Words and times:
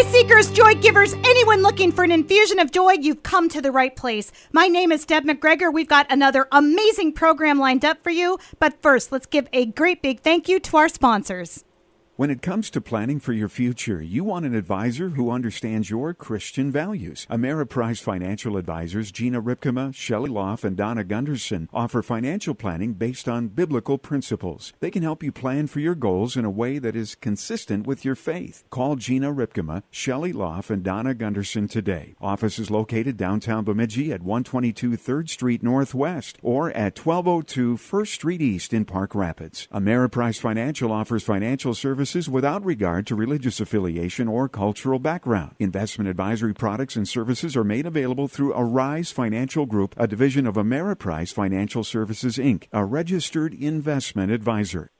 Joy 0.00 0.06
seekers, 0.12 0.50
joy 0.50 0.74
givers, 0.76 1.12
anyone 1.12 1.60
looking 1.60 1.92
for 1.92 2.02
an 2.02 2.10
infusion 2.10 2.58
of 2.58 2.70
joy, 2.72 2.92
you've 2.92 3.22
come 3.22 3.50
to 3.50 3.60
the 3.60 3.70
right 3.70 3.94
place. 3.94 4.32
My 4.50 4.66
name 4.66 4.92
is 4.92 5.04
Deb 5.04 5.24
McGregor. 5.24 5.70
We've 5.70 5.86
got 5.86 6.10
another 6.10 6.48
amazing 6.52 7.12
program 7.12 7.58
lined 7.58 7.84
up 7.84 8.02
for 8.02 8.08
you. 8.08 8.38
But 8.58 8.80
first, 8.80 9.12
let's 9.12 9.26
give 9.26 9.46
a 9.52 9.66
great 9.66 10.00
big 10.00 10.20
thank 10.20 10.48
you 10.48 10.58
to 10.58 10.78
our 10.78 10.88
sponsors. 10.88 11.66
When 12.20 12.28
it 12.28 12.42
comes 12.42 12.68
to 12.72 12.82
planning 12.82 13.18
for 13.18 13.32
your 13.32 13.48
future, 13.48 14.02
you 14.02 14.24
want 14.24 14.44
an 14.44 14.54
advisor 14.54 15.08
who 15.08 15.30
understands 15.30 15.88
your 15.88 16.12
Christian 16.12 16.70
values. 16.70 17.26
Ameriprise 17.30 18.02
Financial 18.02 18.58
Advisors 18.58 19.10
Gina 19.10 19.40
Ripkema, 19.40 19.94
Shelley 19.94 20.28
Loff, 20.28 20.62
and 20.62 20.76
Donna 20.76 21.02
Gunderson 21.02 21.70
offer 21.72 22.02
financial 22.02 22.54
planning 22.54 22.92
based 22.92 23.26
on 23.26 23.48
biblical 23.48 23.96
principles. 23.96 24.74
They 24.80 24.90
can 24.90 25.02
help 25.02 25.22
you 25.22 25.32
plan 25.32 25.66
for 25.66 25.80
your 25.80 25.94
goals 25.94 26.36
in 26.36 26.44
a 26.44 26.50
way 26.50 26.78
that 26.78 26.94
is 26.94 27.14
consistent 27.14 27.86
with 27.86 28.04
your 28.04 28.16
faith. 28.16 28.64
Call 28.68 28.96
Gina 28.96 29.32
Ripkema, 29.32 29.82
Shelley 29.90 30.34
Loff, 30.34 30.68
and 30.68 30.82
Donna 30.82 31.14
Gunderson 31.14 31.68
today. 31.68 32.16
Office 32.20 32.58
is 32.58 32.70
located 32.70 33.16
downtown 33.16 33.64
Bemidji 33.64 34.12
at 34.12 34.20
122 34.20 34.90
3rd 34.90 35.30
Street 35.30 35.62
Northwest 35.62 36.36
or 36.42 36.70
at 36.72 36.98
1202 36.98 37.78
1st 37.78 38.08
Street 38.08 38.42
East 38.42 38.74
in 38.74 38.84
Park 38.84 39.14
Rapids. 39.14 39.66
Ameriprise 39.72 40.38
Financial 40.38 40.92
offers 40.92 41.22
financial 41.22 41.72
services 41.72 42.09
services 42.10 42.28
without 42.28 42.64
regard 42.64 43.06
to 43.06 43.14
religious 43.14 43.60
affiliation 43.60 44.26
or 44.26 44.48
cultural 44.48 44.98
background. 44.98 45.54
Investment 45.60 46.10
advisory 46.10 46.52
products 46.52 46.96
and 46.96 47.08
services 47.08 47.56
are 47.56 47.62
made 47.62 47.86
available 47.86 48.26
through 48.26 48.52
Arise 48.52 49.12
Financial 49.12 49.64
Group, 49.64 49.94
a 49.96 50.08
division 50.08 50.44
of 50.44 50.56
Ameriprise 50.56 51.32
Financial 51.32 51.84
Services 51.84 52.36
Inc., 52.36 52.66
a 52.72 52.84
registered 52.84 53.54
investment 53.54 54.32
advisor. 54.32 54.90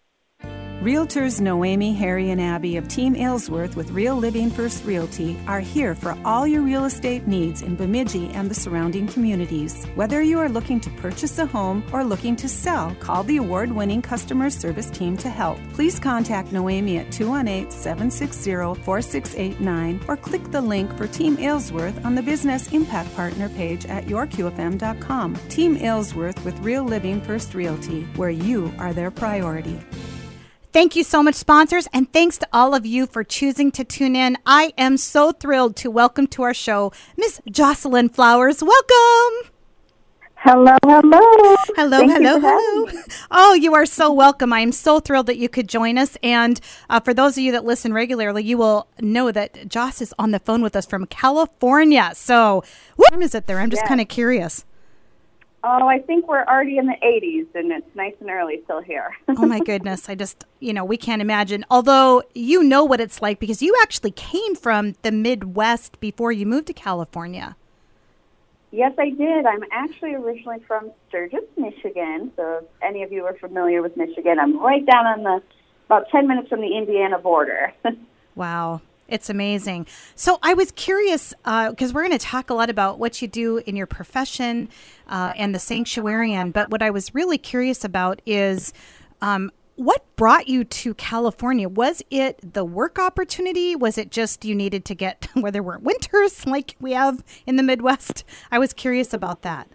Realtors 0.81 1.43
Noemi, 1.43 1.93
Harry, 1.93 2.31
and 2.31 2.41
Abby 2.41 2.79
of 2.79 2.89
Team 2.89 3.15
Aylesworth 3.15 3.77
with 3.77 3.91
Real 3.91 4.17
Living 4.17 4.49
First 4.49 4.87
Realty 4.87 5.39
are 5.47 5.61
here 5.61 5.95
for 5.95 6.17
all 6.25 6.47
your 6.47 6.63
real 6.63 6.87
estate 6.87 7.27
needs 7.27 7.61
in 7.61 7.77
Bemidji 7.77 8.31
and 8.31 8.51
the 8.51 8.55
surrounding 8.55 9.07
communities. 9.07 9.85
Whether 9.95 10.23
you 10.23 10.39
are 10.41 10.49
looking 10.49 10.81
to 10.81 10.89
purchase 10.93 11.39
a 11.39 11.45
home 11.45 11.85
or 11.93 12.03
looking 12.03 12.35
to 12.37 12.49
sell, 12.49 12.95
call 12.95 13.25
the 13.25 13.37
award 13.37 13.71
winning 13.71 14.01
customer 14.01 14.49
service 14.49 14.89
team 14.89 15.19
to 15.19 15.29
help. 15.29 15.59
Please 15.75 15.99
contact 15.99 16.51
Noemi 16.51 16.97
at 16.97 17.13
218 17.13 17.71
760 17.71 18.83
4689 18.83 20.01
or 20.09 20.17
click 20.17 20.51
the 20.51 20.63
link 20.63 20.97
for 20.97 21.07
Team 21.07 21.37
Aylesworth 21.37 22.07
on 22.07 22.15
the 22.15 22.23
Business 22.23 22.73
Impact 22.73 23.15
Partner 23.15 23.51
page 23.51 23.85
at 23.85 24.07
yourqfm.com. 24.07 25.35
Team 25.51 25.77
Aylesworth 25.77 26.43
with 26.43 26.59
Real 26.61 26.85
Living 26.85 27.21
First 27.21 27.53
Realty, 27.55 28.05
where 28.17 28.31
you 28.31 28.73
are 28.79 28.95
their 28.95 29.11
priority. 29.11 29.79
Thank 30.73 30.95
you 30.95 31.03
so 31.03 31.23
much, 31.23 31.35
sponsors, 31.35 31.89
and 31.93 32.13
thanks 32.13 32.39
to 32.39 32.49
all 32.53 32.75
of 32.77 32.87
you 32.87 33.07
for 33.07 33.25
choosing 33.25 33.73
to 33.73 33.83
tune 33.83 34.15
in. 34.15 34.39
I 34.47 34.73
am 34.79 34.97
so 34.97 35.33
thrilled 35.33 35.75
to 35.77 35.91
welcome 35.91 36.29
to 36.29 36.43
our 36.45 36.55
show 36.55 36.93
Miss 37.17 37.41
Jocelyn 37.51 38.09
Flowers. 38.09 38.63
Welcome. 38.63 39.51
Hello, 40.37 40.77
hello. 40.85 41.21
Hello, 41.77 41.99
Thank 41.99 42.13
hello, 42.13 42.39
hello. 42.41 43.03
Oh, 43.33 43.53
you 43.55 43.75
are 43.75 43.85
so 43.85 44.13
welcome. 44.13 44.53
I 44.53 44.61
am 44.61 44.71
so 44.73 45.01
thrilled 45.01 45.27
that 45.27 45.37
you 45.39 45.49
could 45.49 45.69
join 45.69 45.99
us. 45.99 46.17
And 46.23 46.61
uh, 46.89 47.01
for 47.01 47.13
those 47.13 47.37
of 47.37 47.43
you 47.43 47.51
that 47.53 47.65
listen 47.65 47.93
regularly, 47.93 48.45
you 48.45 48.57
will 48.57 48.87
know 49.01 49.33
that 49.33 49.69
Joss 49.69 50.01
is 50.01 50.15
on 50.21 50.31
the 50.31 50.39
phone 50.39 50.63
with 50.63 50.77
us 50.77 50.87
from 50.87 51.05
California. 51.07 52.13
So, 52.15 52.63
what 52.97 53.11
time 53.11 53.23
is 53.23 53.35
it 53.35 53.49
there? 53.49 53.59
I'm 53.59 53.71
just 53.71 53.83
Yes. 53.83 53.89
kind 53.89 54.01
of 54.01 54.09
curious. 54.09 54.65
Oh, 55.63 55.87
I 55.87 55.99
think 55.99 56.27
we're 56.27 56.45
already 56.45 56.79
in 56.79 56.87
the 56.87 56.97
80s, 57.05 57.47
and 57.55 57.71
it's 57.71 57.95
nice 57.95 58.15
and 58.21 58.31
early 58.31 58.61
still 58.65 58.81
here. 58.81 59.15
Oh 59.29 59.47
my 59.47 59.61
goodness. 59.61 60.09
I 60.09 60.15
just, 60.15 60.45
you 60.59 60.73
know, 60.73 60.85
we 60.85 60.97
can't 60.97 61.23
imagine. 61.23 61.65
Although 61.71 62.23
you 62.35 62.63
know 62.63 62.85
what 62.85 63.01
it's 63.01 63.21
like 63.23 63.39
because 63.41 63.63
you 63.63 63.75
actually 63.83 64.11
came 64.11 64.55
from 64.55 64.95
the 65.03 65.13
Midwest 65.13 65.99
before 66.01 66.33
you 66.33 66.47
moved 66.47 66.67
to 66.69 66.73
California. 66.75 67.57
yes, 68.71 68.93
I 68.99 69.11
did. 69.11 69.47
I'm 69.47 69.65
actually 69.73 70.15
originally 70.15 70.61
from 70.67 70.93
Sturgis, 71.09 71.45
Michigan. 71.57 72.33
So 72.37 72.59
if 72.59 72.65
any 72.83 73.03
of 73.03 73.13
you 73.13 73.25
are 73.25 73.35
familiar 73.35 73.83
with 73.83 73.97
Michigan, 73.97 74.39
I'm 74.39 74.59
right 74.61 74.85
down 74.87 75.07
on 75.07 75.23
the 75.25 75.43
about 75.87 76.09
10 76.11 76.27
minutes 76.29 76.49
from 76.49 76.61
the 76.61 76.77
Indiana 76.77 77.19
border. 77.19 77.73
Wow. 78.37 78.81
It's 79.11 79.29
amazing. 79.29 79.87
So 80.15 80.39
I 80.41 80.55
was 80.55 80.71
curious 80.71 81.35
because 81.45 81.93
we're 81.93 82.07
going 82.07 82.17
to 82.17 82.25
talk 82.25 82.49
a 82.49 82.55
lot 82.55 82.71
about 82.71 82.99
what 82.99 83.21
you 83.21 83.29
do 83.29 83.59
in 83.59 83.75
your 83.75 83.87
profession 83.87 84.69
uh, 85.09 85.33
and 85.37 85.53
the 85.53 85.59
sanctuarian. 85.59 86.53
But 86.53 86.71
what 86.71 86.81
I 86.81 86.91
was 86.91 87.13
really 87.13 87.37
curious 87.37 87.85
about 87.85 88.23
is 88.25 88.73
um, 89.21 89.51
what 89.75 90.05
brought 90.15 90.47
you 90.47 90.63
to 90.63 90.95
California? 90.95 91.69
Was 91.69 92.03
it 92.11 92.53
the 92.55 92.65
work 92.65 92.99
opportunity? 92.99 93.75
Was 93.75 93.99
it 93.99 94.11
just 94.11 94.45
you 94.45 94.55
needed 94.55 94.85
to 94.85 94.95
get 94.95 95.27
where 95.35 95.51
there 95.51 95.63
weren't 95.63 95.83
winters 95.83 96.47
like 96.47 96.77
we 96.81 96.93
have 96.93 97.25
in 97.47 97.57
the 97.57 97.65
Midwest? 97.65 98.25
I 98.53 98.61
was 98.61 98.73
curious 98.73 99.13
about 99.13 99.43
that. 99.43 99.69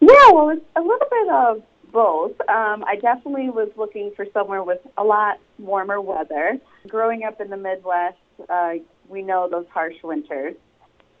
Yeah, 0.00 0.30
well, 0.32 0.48
it's 0.50 0.64
a 0.74 0.80
little 0.80 1.06
bit 1.08 1.28
of 1.28 1.62
both. 1.92 2.32
Um, 2.48 2.84
I 2.84 2.96
definitely 3.00 3.50
was 3.50 3.68
looking 3.76 4.12
for 4.16 4.26
somewhere 4.32 4.62
with 4.62 4.80
a 4.96 5.04
lot 5.04 5.38
warmer 5.58 6.00
weather. 6.00 6.58
Growing 6.88 7.24
up 7.24 7.40
in 7.40 7.50
the 7.50 7.56
Midwest, 7.56 8.16
uh, 8.48 8.72
we 9.08 9.22
know 9.22 9.48
those 9.50 9.66
harsh 9.72 9.96
winters. 10.02 10.54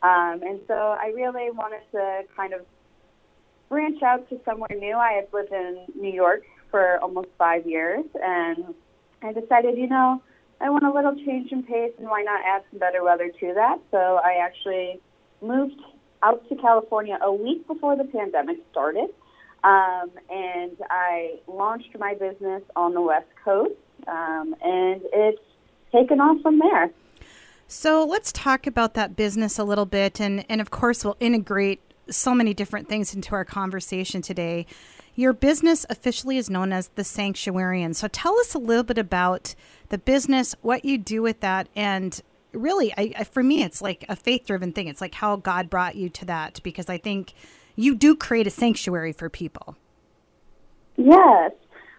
Um, 0.02 0.40
and 0.42 0.60
so 0.66 0.74
I 0.74 1.12
really 1.14 1.50
wanted 1.50 1.82
to 1.92 2.22
kind 2.36 2.52
of 2.54 2.62
branch 3.68 4.02
out 4.02 4.28
to 4.30 4.40
somewhere 4.44 4.76
new. 4.76 4.96
I 4.96 5.12
had 5.12 5.28
lived 5.32 5.52
in 5.52 5.86
New 5.94 6.12
York 6.12 6.42
for 6.70 6.98
almost 6.98 7.28
five 7.38 7.66
years, 7.66 8.04
and 8.20 8.74
I 9.22 9.32
decided, 9.32 9.78
you 9.78 9.86
know, 9.86 10.22
I 10.60 10.70
want 10.70 10.84
a 10.84 10.92
little 10.92 11.14
change 11.14 11.52
in 11.52 11.62
pace, 11.62 11.92
and 11.98 12.08
why 12.08 12.22
not 12.22 12.40
add 12.46 12.62
some 12.70 12.78
better 12.78 13.02
weather 13.04 13.28
to 13.28 13.54
that? 13.54 13.78
So 13.90 14.20
I 14.24 14.40
actually 14.42 15.00
moved 15.40 15.80
out 16.22 16.48
to 16.48 16.56
California 16.56 17.18
a 17.22 17.32
week 17.32 17.66
before 17.66 17.96
the 17.96 18.04
pandemic 18.04 18.58
started, 18.70 19.10
um, 19.64 20.10
and 20.30 20.76
I 20.90 21.38
launched 21.46 21.96
my 21.98 22.14
business 22.14 22.62
on 22.76 22.94
the 22.94 23.00
West 23.00 23.28
Coast, 23.44 23.74
um, 24.06 24.54
and 24.62 25.00
it's 25.12 25.42
taken 25.92 26.20
off 26.20 26.40
from 26.42 26.58
there. 26.58 26.90
So 27.68 28.04
let's 28.04 28.32
talk 28.32 28.66
about 28.66 28.94
that 28.94 29.16
business 29.16 29.58
a 29.58 29.64
little 29.64 29.86
bit. 29.86 30.20
And, 30.20 30.44
and 30.48 30.60
of 30.60 30.70
course, 30.70 31.04
we'll 31.04 31.16
integrate 31.20 31.80
so 32.10 32.34
many 32.34 32.52
different 32.52 32.88
things 32.88 33.14
into 33.14 33.34
our 33.34 33.44
conversation 33.44 34.20
today. 34.20 34.66
Your 35.14 35.32
business 35.32 35.86
officially 35.88 36.36
is 36.36 36.50
known 36.50 36.72
as 36.72 36.88
the 36.88 37.02
Sanctuarian. 37.02 37.94
So 37.94 38.08
tell 38.08 38.38
us 38.40 38.54
a 38.54 38.58
little 38.58 38.82
bit 38.82 38.98
about 38.98 39.54
the 39.88 39.98
business, 39.98 40.54
what 40.62 40.84
you 40.84 40.98
do 40.98 41.22
with 41.22 41.40
that, 41.40 41.68
and 41.76 42.20
really, 42.52 42.92
I, 42.96 43.12
I, 43.18 43.24
for 43.24 43.42
me, 43.42 43.62
it's 43.62 43.80
like 43.80 44.04
a 44.08 44.16
faith 44.16 44.46
driven 44.46 44.72
thing. 44.72 44.88
It's 44.88 45.00
like 45.00 45.14
how 45.14 45.36
God 45.36 45.70
brought 45.70 45.96
you 45.96 46.08
to 46.10 46.24
that 46.26 46.60
because 46.62 46.88
I 46.88 46.98
think 46.98 47.34
you 47.76 47.94
do 47.94 48.14
create 48.14 48.46
a 48.46 48.50
sanctuary 48.50 49.12
for 49.12 49.28
people. 49.28 49.76
Yes. 50.96 51.52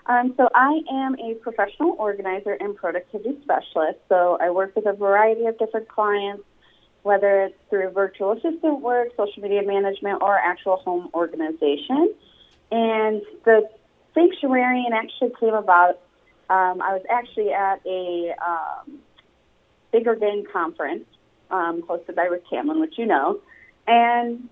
Um, 0.06 0.34
so 0.35 0.50
I 0.53 0.81
am 0.91 1.16
a 1.16 1.35
professional 1.35 1.95
organizer 1.97 2.57
and 2.59 2.75
productivity 2.75 3.38
specialist. 3.41 4.00
So 4.09 4.38
I 4.41 4.50
work 4.50 4.75
with 4.75 4.85
a 4.85 4.94
variety 4.94 5.45
of 5.45 5.57
different 5.57 5.88
clients, 5.88 6.44
whether 7.03 7.44
it's 7.44 7.56
through 7.69 7.91
virtual 7.91 8.33
assistant 8.33 8.81
work, 8.81 9.09
social 9.16 9.41
media 9.41 9.63
management, 9.63 10.22
or 10.22 10.38
actual 10.38 10.78
home 10.78 11.09
organization. 11.13 12.13
And 12.72 13.22
the 13.45 13.69
Sanctuarian 14.16 14.91
actually 14.94 15.31
came 15.39 15.53
about. 15.53 16.00
Um, 16.50 16.81
I 16.81 16.94
was 16.94 17.03
actually 17.09 17.53
at 17.53 17.81
a 17.85 18.33
um, 18.45 19.00
Bigger 19.91 20.16
Game 20.16 20.44
conference 20.51 21.06
um, 21.50 21.81
hosted 21.83 22.16
by 22.16 22.23
Rick 22.23 22.44
Tamlyn, 22.51 22.81
which 22.81 22.97
you 22.97 23.06
know, 23.06 23.39
and 23.88 24.50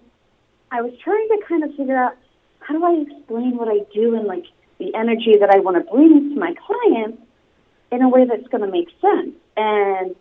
I 0.72 0.82
was 0.82 0.94
trying 1.04 1.28
to 1.28 1.38
kind 1.48 1.64
of 1.64 1.76
figure 1.76 1.98
out 1.98 2.16
how 2.60 2.74
do 2.74 2.86
I 2.86 3.04
explain 3.12 3.58
what 3.58 3.68
I 3.68 3.80
do 3.94 4.16
and 4.16 4.26
like 4.26 4.46
the 4.80 4.96
energy 4.96 5.36
that 5.40 5.50
I 5.50 5.60
want 5.60 5.78
to 5.78 5.92
bring 5.92 6.34
to 6.34 6.40
my 6.40 6.54
clients 6.66 7.22
in 7.92 8.02
a 8.02 8.08
way 8.08 8.26
that's 8.26 8.48
going 8.48 8.64
to 8.64 8.72
make 8.72 8.88
sense. 9.02 9.36
And 9.58 10.16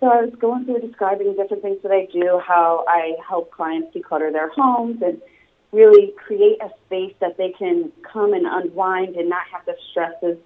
so 0.00 0.08
I 0.08 0.22
was 0.22 0.34
going 0.40 0.64
through 0.64 0.80
describing 0.80 1.36
different 1.36 1.62
things 1.62 1.78
that 1.82 1.92
I 1.92 2.08
do, 2.12 2.40
how 2.44 2.84
I 2.88 3.14
help 3.26 3.52
clients 3.52 3.96
declutter 3.96 4.32
their 4.32 4.48
homes 4.48 5.00
and 5.00 5.22
really 5.70 6.12
create 6.16 6.58
a 6.60 6.70
space 6.86 7.14
that 7.20 7.36
they 7.36 7.54
can 7.56 7.92
come 8.02 8.32
and 8.34 8.46
unwind 8.46 9.14
and 9.14 9.28
not 9.28 9.46
have 9.52 9.64
the 9.64 9.76
stresses 9.90 10.38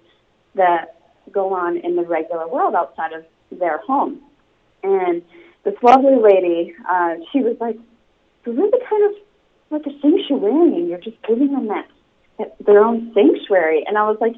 that 0.53 0.95
go 1.31 1.53
on 1.53 1.77
in 1.77 1.95
the 1.95 2.03
regular 2.03 2.47
world 2.47 2.75
outside 2.75 3.13
of 3.13 3.25
their 3.51 3.79
home. 3.79 4.21
And 4.83 5.23
this 5.63 5.75
lovely 5.81 6.15
lady, 6.15 6.75
uh, 6.89 7.15
she 7.31 7.41
was 7.41 7.57
like, 7.59 7.77
"You're 8.45 8.55
really 8.55 8.79
kind 8.89 9.03
of 9.03 9.15
like 9.69 9.85
a 9.85 9.99
sanctuary, 10.01 10.75
and 10.77 10.89
you're 10.89 10.99
just 10.99 11.21
giving 11.27 11.51
them 11.51 11.67
that, 11.67 11.87
that 12.37 12.55
their 12.65 12.83
own 12.83 13.11
sanctuary." 13.13 13.83
And 13.87 13.97
I 13.97 14.03
was 14.03 14.17
like, 14.19 14.35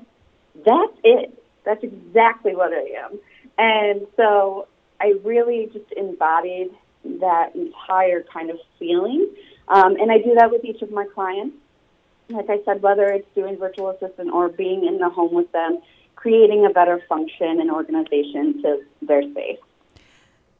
"That's 0.66 0.98
it. 1.04 1.44
That's 1.64 1.84
exactly 1.84 2.56
what 2.56 2.72
I 2.74 3.06
am." 3.06 3.20
And 3.58 4.08
so 4.16 4.68
I 5.00 5.14
really 5.24 5.70
just 5.74 5.92
embodied 5.98 6.70
that 7.04 7.56
entire 7.56 8.24
kind 8.24 8.50
of 8.50 8.58
feeling. 8.78 9.28
Um, 9.68 9.96
and 9.96 10.12
I 10.12 10.18
do 10.20 10.36
that 10.36 10.52
with 10.52 10.64
each 10.64 10.82
of 10.82 10.92
my 10.92 11.06
clients. 11.14 11.56
Like 12.30 12.50
I 12.50 12.60
said, 12.66 12.82
whether 12.82 13.08
it's 13.08 13.28
doing 13.36 13.58
virtual 13.58 13.90
assistant 13.90 14.32
or 14.32 14.50
being 14.50 14.86
in 14.86 15.00
the 15.00 15.10
home 15.10 15.34
with 15.34 15.52
them, 15.52 15.82
creating 16.16 16.66
a 16.66 16.70
better 16.70 17.02
function 17.10 17.60
and 17.60 17.72
organization 17.72 18.62
to 18.62 18.82
their 19.02 19.24
space. 19.24 19.60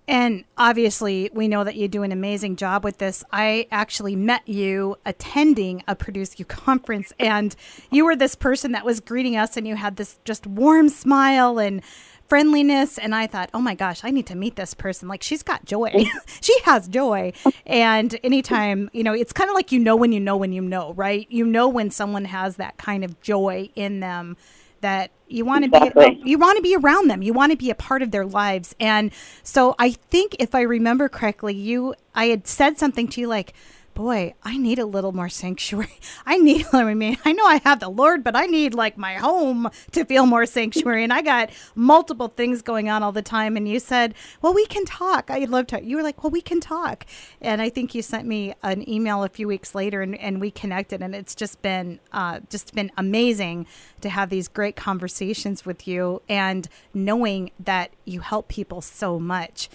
And 0.08 0.44
obviously, 0.58 1.30
we 1.34 1.48
know 1.48 1.64
that 1.64 1.76
you 1.76 1.88
do 1.88 2.04
an 2.04 2.12
amazing 2.12 2.56
job 2.56 2.84
with 2.84 2.98
this. 2.98 3.24
I 3.32 3.68
actually 3.72 4.16
met 4.16 4.48
you 4.48 4.98
attending 5.06 5.84
a 5.88 5.96
Produce 5.96 6.40
You 6.40 6.46
conference, 6.46 7.14
and 7.20 7.56
you 7.92 8.06
were 8.06 8.16
this 8.16 8.36
person 8.36 8.72
that 8.72 8.86
was 8.86 9.00
greeting 9.00 9.38
us, 9.38 9.58
and 9.58 9.68
you 9.68 9.76
had 9.76 9.96
this 9.96 10.20
just 10.26 10.48
warm 10.48 10.90
smile 10.90 11.60
and 11.60 11.82
friendliness. 12.28 12.98
And 12.98 13.14
I 13.14 13.28
thought, 13.28 13.50
oh 13.54 13.62
my 13.62 13.76
gosh, 13.76 14.04
I 14.04 14.10
need 14.10 14.26
to 14.28 14.36
meet 14.36 14.56
this 14.56 14.74
person. 14.74 15.08
Like, 15.08 15.22
she's 15.22 15.44
got 15.44 15.66
joy. 15.66 16.06
she 16.42 16.58
has 16.62 16.88
joy. 16.88 17.34
And 17.66 18.18
anytime, 18.24 18.90
you 18.94 19.04
know, 19.04 19.14
it's 19.14 19.34
kind 19.34 19.50
of 19.50 19.54
like 19.54 19.72
you 19.72 19.80
know 19.80 19.96
when 19.96 20.12
you 20.12 20.20
know 20.20 20.38
when 20.38 20.52
you 20.52 20.62
know, 20.62 20.94
right? 20.94 21.28
You 21.30 21.46
know 21.46 21.68
when 21.68 21.92
someone 21.92 22.26
has 22.26 22.56
that 22.56 22.78
kind 22.78 23.04
of 23.04 23.22
joy 23.22 23.70
in 23.76 24.00
them 24.00 24.38
that 24.82 25.12
you 25.28 25.46
want 25.46 25.64
to 25.64 25.78
exactly. 25.78 26.16
be 26.16 26.30
you 26.30 26.38
want 26.38 26.58
to 26.58 26.62
be 26.62 26.76
around 26.76 27.10
them 27.10 27.22
you 27.22 27.34
want 27.34 27.52
to 27.52 27.58
be 27.58 27.70
a 27.70 27.76
part 27.76 28.02
of 28.02 28.12
their 28.12 28.26
lives 28.26 28.76
and 28.80 29.12
so 29.44 29.76
i 29.80 29.92
think 29.92 30.36
if 30.40 30.54
i 30.54 30.62
remember 30.62 31.08
correctly 31.08 31.54
you 31.54 31.96
i 32.14 32.26
had 32.26 32.48
said 32.48 32.78
something 32.78 33.08
to 33.08 33.22
you 33.22 33.28
like 33.28 33.54
boy, 33.94 34.34
I 34.44 34.58
need 34.58 34.80
a 34.80 34.86
little 34.86 35.12
more 35.12 35.30
sanctuary. 35.30 36.00
I 36.26 36.38
need, 36.38 36.66
I 36.74 36.94
mean, 36.94 37.18
I 37.26 37.32
know 37.32 37.46
I 37.46 37.62
have 37.64 37.80
the 37.80 37.90
Lord, 37.90 38.24
but 38.24 38.36
I 38.36 38.46
need 38.46 38.74
like 38.74 38.98
my 38.98 39.16
home 39.16 39.70
to 39.92 40.06
feel 40.06 40.26
more 40.26 40.46
sanctuary. 40.46 41.04
And 41.04 41.14
I 41.14 41.22
got 41.22 41.50
multiple 41.76 42.28
things 42.30 42.62
going 42.62 42.90
on 42.90 43.04
all 43.04 43.12
the 43.12 43.22
time. 43.22 43.58
And 43.58 43.68
you 43.68 43.80
said, 43.80 44.14
well, 44.42 44.54
we 44.54 44.66
can 44.66 44.86
talk. 44.86 45.30
I'd 45.30 45.50
love 45.50 45.68
to. 45.68 45.84
You 45.84 45.98
were 45.98 46.04
like, 46.04 46.24
well, 46.24 46.32
we 46.32 46.42
can 46.42 46.60
talk. 46.60 47.06
And 47.42 47.62
I 47.62 47.70
think 47.70 47.94
you 47.94 48.02
sent 48.02 48.28
me 48.28 48.54
an 48.64 48.88
email 48.90 49.24
a 49.24 49.30
few 49.30 49.48
weeks 49.48 49.76
later 49.76 50.02
and, 50.02 50.18
and 50.20 50.42
we 50.42 50.52
connected. 50.52 51.02
And 51.02 51.16
it's 51.16 51.36
just 51.36 51.62
been, 51.62 52.00
uh, 52.12 52.42
just 52.50 52.74
been 52.74 52.92
amazing 52.98 53.68
to 54.02 54.10
have 54.10 54.30
these 54.30 54.48
great 54.48 54.76
conversations 54.76 55.66
with 55.66 55.88
you 55.88 56.22
and 56.28 56.68
knowing 56.94 57.52
that 57.60 57.92
you 58.06 58.22
help 58.22 58.48
people 58.48 58.82
so 58.82 59.20
much. 59.20 59.70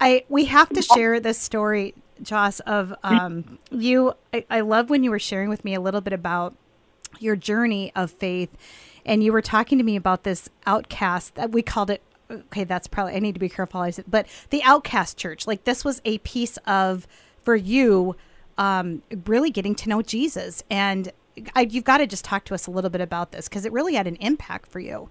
I, 0.00 0.24
we 0.28 0.46
have 0.46 0.68
to 0.70 0.82
share 0.82 1.20
this 1.20 1.38
story 1.38 1.94
Joss, 2.22 2.60
of 2.60 2.94
um, 3.02 3.58
you. 3.70 4.14
I, 4.32 4.44
I 4.50 4.60
love 4.60 4.90
when 4.90 5.02
you 5.02 5.10
were 5.10 5.18
sharing 5.18 5.48
with 5.48 5.64
me 5.64 5.74
a 5.74 5.80
little 5.80 6.00
bit 6.00 6.12
about 6.12 6.54
your 7.20 7.36
journey 7.36 7.92
of 7.94 8.10
faith, 8.10 8.50
and 9.04 9.22
you 9.22 9.32
were 9.32 9.42
talking 9.42 9.78
to 9.78 9.84
me 9.84 9.96
about 9.96 10.24
this 10.24 10.48
outcast 10.66 11.34
that 11.34 11.52
we 11.52 11.62
called 11.62 11.90
it. 11.90 12.02
Okay, 12.30 12.64
that's 12.64 12.86
probably 12.86 13.14
I 13.14 13.18
need 13.18 13.34
to 13.34 13.40
be 13.40 13.48
careful. 13.48 13.80
I 13.80 13.90
said, 13.90 14.06
but 14.08 14.26
the 14.50 14.62
outcast 14.62 15.18
church, 15.18 15.46
like 15.46 15.64
this 15.64 15.84
was 15.84 16.00
a 16.04 16.18
piece 16.18 16.56
of 16.66 17.06
for 17.42 17.56
you, 17.56 18.16
um, 18.56 19.02
really 19.26 19.50
getting 19.50 19.74
to 19.74 19.88
know 19.88 20.02
Jesus, 20.02 20.62
and 20.70 21.12
I, 21.54 21.62
you've 21.62 21.84
got 21.84 21.98
to 21.98 22.06
just 22.06 22.24
talk 22.24 22.44
to 22.46 22.54
us 22.54 22.66
a 22.66 22.70
little 22.70 22.90
bit 22.90 23.00
about 23.00 23.32
this 23.32 23.48
because 23.48 23.64
it 23.64 23.72
really 23.72 23.94
had 23.94 24.06
an 24.06 24.16
impact 24.16 24.70
for 24.70 24.80
you. 24.80 25.10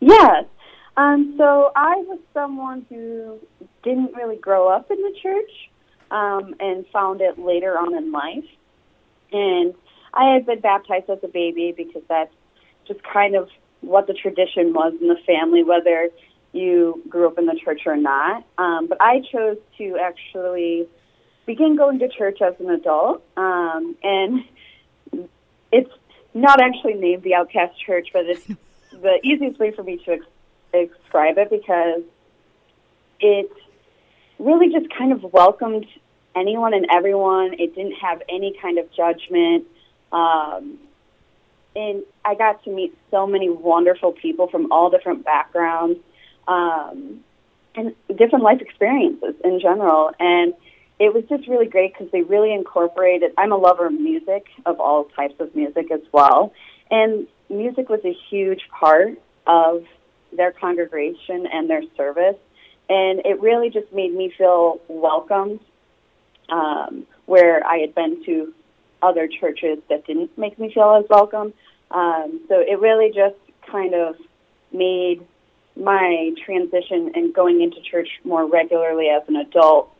Yes. 0.00 0.44
Um, 0.96 1.34
so 1.38 1.72
I 1.76 1.96
was 2.06 2.18
someone 2.34 2.84
who 2.88 3.38
didn't 3.82 4.14
really 4.14 4.36
grow 4.36 4.68
up 4.68 4.90
in 4.90 4.98
the 4.98 5.14
church 5.22 5.69
um, 6.10 6.54
and 6.60 6.86
found 6.88 7.20
it 7.20 7.38
later 7.38 7.78
on 7.78 7.94
in 7.94 8.12
life. 8.12 8.44
And 9.32 9.74
I 10.12 10.34
had 10.34 10.46
been 10.46 10.60
baptized 10.60 11.08
as 11.08 11.18
a 11.22 11.28
baby 11.28 11.72
because 11.76 12.02
that's 12.08 12.32
just 12.86 13.00
kind 13.02 13.36
of 13.36 13.48
what 13.80 14.06
the 14.06 14.14
tradition 14.14 14.72
was 14.72 14.94
in 15.00 15.08
the 15.08 15.18
family, 15.26 15.62
whether 15.62 16.08
you 16.52 17.02
grew 17.08 17.26
up 17.26 17.38
in 17.38 17.46
the 17.46 17.58
church 17.64 17.82
or 17.86 17.96
not. 17.96 18.44
Um, 18.58 18.88
but 18.88 18.98
I 19.00 19.20
chose 19.32 19.58
to 19.78 19.96
actually 19.98 20.88
begin 21.46 21.76
going 21.76 21.98
to 22.00 22.08
church 22.08 22.42
as 22.42 22.54
an 22.60 22.70
adult. 22.70 23.22
Um, 23.36 23.96
and 24.02 24.44
it's 25.72 25.90
not 26.34 26.60
actually 26.60 26.94
named 26.94 27.22
the 27.22 27.34
Outcast 27.34 27.78
Church, 27.84 28.08
but 28.12 28.26
it's 28.26 28.44
the 28.92 29.20
easiest 29.22 29.58
way 29.58 29.72
for 29.72 29.82
me 29.82 29.98
to 30.04 30.12
ex- 30.12 30.24
describe 31.00 31.38
it 31.38 31.50
because 31.50 32.02
it 33.20 33.50
really 34.40 34.72
just 34.72 34.92
kind 34.96 35.12
of 35.12 35.22
welcomed 35.32 35.86
anyone 36.34 36.74
and 36.74 36.86
everyone. 36.90 37.54
It 37.54 37.74
didn't 37.74 37.96
have 38.00 38.22
any 38.28 38.56
kind 38.60 38.78
of 38.78 38.90
judgment. 38.92 39.66
Um, 40.12 40.78
and 41.76 42.02
I 42.24 42.34
got 42.34 42.64
to 42.64 42.70
meet 42.70 42.96
so 43.10 43.26
many 43.26 43.48
wonderful 43.48 44.12
people 44.12 44.48
from 44.48 44.72
all 44.72 44.90
different 44.90 45.24
backgrounds 45.24 46.00
um, 46.48 47.20
and 47.74 47.94
different 48.16 48.42
life 48.42 48.60
experiences 48.60 49.34
in 49.44 49.60
general. 49.60 50.12
And 50.18 50.54
it 50.98 51.14
was 51.14 51.24
just 51.28 51.46
really 51.46 51.66
great 51.66 51.92
because 51.94 52.10
they 52.10 52.22
really 52.22 52.52
incorporated. 52.52 53.32
I'm 53.38 53.52
a 53.52 53.56
lover 53.56 53.86
of 53.86 53.92
music, 53.92 54.46
of 54.66 54.80
all 54.80 55.04
types 55.04 55.34
of 55.38 55.54
music 55.54 55.90
as 55.90 56.02
well. 56.12 56.52
And 56.90 57.28
music 57.48 57.88
was 57.88 58.00
a 58.04 58.16
huge 58.28 58.62
part 58.70 59.18
of 59.46 59.84
their 60.32 60.52
congregation 60.52 61.46
and 61.46 61.68
their 61.70 61.82
service 61.96 62.36
and 62.90 63.22
it 63.24 63.40
really 63.40 63.70
just 63.70 63.90
made 63.92 64.12
me 64.12 64.34
feel 64.36 64.80
welcomed. 64.88 65.60
Um, 66.50 67.06
where 67.30 67.64
I 67.64 67.76
had 67.78 67.94
been 67.94 68.24
to 68.24 68.52
other 69.02 69.28
churches 69.28 69.78
that 69.88 70.04
didn't 70.04 70.36
make 70.36 70.58
me 70.58 70.74
feel 70.74 71.00
as 71.00 71.08
welcome. 71.08 71.54
Um, 71.92 72.40
so 72.48 72.58
it 72.58 72.80
really 72.80 73.12
just 73.14 73.36
kind 73.70 73.94
of 73.94 74.16
made 74.72 75.24
my 75.76 76.32
transition 76.44 77.12
and 77.14 77.32
going 77.32 77.62
into 77.62 77.80
church 77.82 78.08
more 78.24 78.46
regularly 78.46 79.08
as 79.08 79.22
an 79.28 79.36
adult 79.36 79.94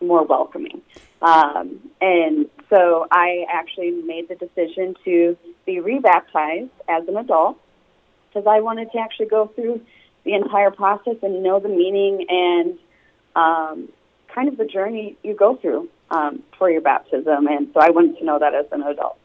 more 0.00 0.24
welcoming. 0.24 0.80
Um, 1.20 1.80
and 2.00 2.46
so 2.70 3.06
I 3.10 3.44
actually 3.52 3.90
made 3.90 4.30
the 4.30 4.34
decision 4.34 4.96
to 5.04 5.36
be 5.66 5.80
rebaptized 5.80 6.70
as 6.88 7.06
an 7.08 7.18
adult 7.18 7.58
because 8.28 8.46
I 8.46 8.60
wanted 8.60 8.90
to 8.92 8.98
actually 8.98 9.26
go 9.26 9.48
through 9.48 9.82
the 10.24 10.34
entire 10.34 10.70
process 10.70 11.16
and 11.22 11.42
know 11.42 11.60
the 11.60 11.68
meaning 11.68 12.26
and 12.28 12.78
um, 13.36 13.88
kind 14.34 14.48
of 14.48 14.56
the 14.56 14.64
journey 14.64 15.16
you 15.22 15.34
go 15.34 15.56
through 15.56 15.88
um, 16.10 16.42
for 16.58 16.70
your 16.70 16.80
baptism. 16.80 17.46
And 17.46 17.70
so 17.72 17.80
I 17.80 17.90
wanted 17.90 18.18
to 18.18 18.24
know 18.24 18.38
that 18.38 18.54
as 18.54 18.66
an 18.72 18.82
adult. 18.82 19.18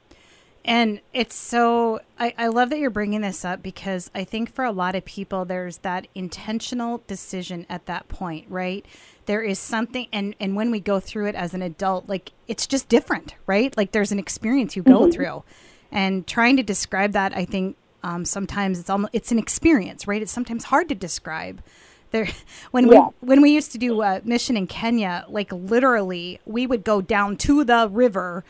And 0.66 1.00
it's 1.14 1.36
so, 1.36 2.02
I, 2.20 2.34
I 2.38 2.48
love 2.48 2.70
that 2.70 2.80
you're 2.80 2.90
bringing 2.90 3.22
this 3.22 3.46
up 3.46 3.64
because 3.64 4.12
I 4.14 4.24
think 4.24 4.54
for 4.54 4.66
a 4.66 4.72
lot 4.72 4.94
of 4.94 5.06
people, 5.06 5.46
there's 5.46 5.78
that 5.80 6.08
intentional 6.14 7.02
decision 7.08 7.66
at 7.70 7.86
that 7.86 8.10
point, 8.10 8.46
right? 8.50 8.86
There 9.26 9.42
is 9.42 9.58
something, 9.58 10.08
and, 10.12 10.36
and 10.40 10.56
when 10.56 10.70
we 10.70 10.80
go 10.80 11.00
through 11.00 11.28
it 11.28 11.36
as 11.36 11.54
an 11.54 11.62
adult, 11.62 12.10
like 12.10 12.34
it's 12.48 12.68
just 12.68 12.90
different, 12.90 13.36
right? 13.48 13.76
Like 13.78 13.94
there's 13.94 14.12
an 14.12 14.20
experience 14.20 14.76
you 14.76 14.84
go 14.84 15.02
mm-hmm. 15.02 15.12
through. 15.12 15.44
And 15.92 16.28
trying 16.28 16.58
to 16.58 16.64
describe 16.64 17.14
that, 17.14 17.36
I 17.36 17.46
think 17.46 17.78
um, 18.04 18.26
sometimes 18.26 18.80
it's 18.80 18.90
almost 18.90 19.14
it's 19.14 19.32
an 19.32 19.40
experience, 19.40 20.08
right? 20.08 20.22
It's 20.22 20.32
sometimes 20.32 20.66
hard 20.66 20.90
to 20.90 20.96
describe. 20.96 21.62
There, 22.12 22.28
when 22.72 22.88
yeah. 22.88 23.10
we 23.22 23.28
when 23.28 23.42
we 23.42 23.52
used 23.52 23.72
to 23.74 23.78
do 23.78 24.02
a 24.02 24.22
mission 24.24 24.58
in 24.58 24.68
Kenya, 24.68 25.26
like 25.30 25.52
literally, 25.52 26.40
we 26.46 26.66
would 26.68 26.84
go 26.84 27.02
down 27.02 27.38
to 27.38 27.64
the 27.64 27.90
river, 27.92 28.44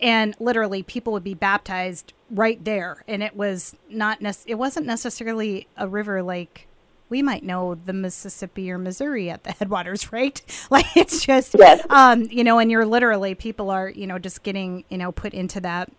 and 0.00 0.34
literally 0.38 0.82
people 0.82 1.12
would 1.12 1.24
be 1.24 1.34
baptized 1.34 2.12
right 2.30 2.62
there, 2.64 3.04
and 3.06 3.22
it 3.22 3.36
was 3.36 3.76
not 3.88 4.20
nec- 4.20 4.46
it 4.46 4.56
wasn't 4.56 4.86
necessarily 4.86 5.68
a 5.76 5.86
river 5.86 6.22
like 6.22 6.66
we 7.10 7.22
might 7.22 7.44
know 7.44 7.74
the 7.74 7.92
Mississippi 7.92 8.70
or 8.70 8.78
Missouri 8.78 9.30
at 9.30 9.44
the 9.44 9.52
headwaters, 9.58 10.12
right? 10.12 10.40
Like 10.70 10.96
it's 10.96 11.24
just, 11.24 11.54
yes. 11.56 11.86
um, 11.90 12.22
you 12.22 12.42
know, 12.42 12.58
and 12.58 12.70
you're 12.70 12.86
literally 12.86 13.34
people 13.34 13.70
are, 13.70 13.88
you 13.88 14.06
know, 14.06 14.18
just 14.18 14.42
getting, 14.42 14.82
you 14.88 14.98
know, 14.98 15.12
put 15.12 15.34
into 15.34 15.60
that 15.60 15.92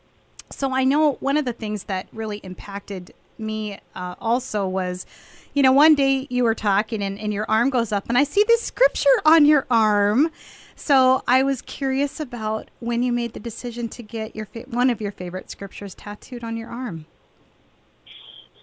so 0.49 0.73
I 0.73 0.83
know 0.83 1.13
one 1.19 1.37
of 1.37 1.45
the 1.45 1.53
things 1.53 1.85
that 1.85 2.07
really 2.13 2.37
impacted 2.37 3.13
me 3.37 3.79
uh, 3.95 4.15
also 4.19 4.67
was, 4.67 5.05
you 5.53 5.63
know, 5.63 5.71
one 5.71 5.95
day 5.95 6.27
you 6.29 6.43
were 6.43 6.55
talking 6.55 7.03
and, 7.03 7.19
and 7.19 7.33
your 7.33 7.45
arm 7.49 7.69
goes 7.69 7.91
up, 7.91 8.05
and 8.07 8.17
I 8.17 8.23
see 8.23 8.43
this 8.47 8.61
scripture 8.61 9.21
on 9.25 9.45
your 9.45 9.65
arm. 9.69 10.31
So 10.75 11.23
I 11.27 11.43
was 11.43 11.61
curious 11.61 12.19
about 12.19 12.69
when 12.79 13.01
you 13.01 13.11
made 13.11 13.33
the 13.33 13.39
decision 13.39 13.87
to 13.89 14.03
get 14.03 14.35
your 14.35 14.45
fa- 14.45 14.65
one 14.67 14.89
of 14.89 14.99
your 15.01 15.11
favorite 15.11 15.49
scriptures 15.49 15.95
tattooed 15.95 16.43
on 16.43 16.57
your 16.57 16.69
arm. 16.69 17.05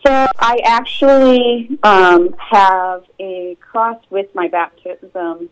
So 0.07 0.27
I 0.39 0.61
actually 0.65 1.79
um, 1.83 2.35
have 2.39 3.05
a 3.21 3.57
cross 3.61 4.03
with 4.11 4.35
my 4.35 4.49
baptism 4.49 5.49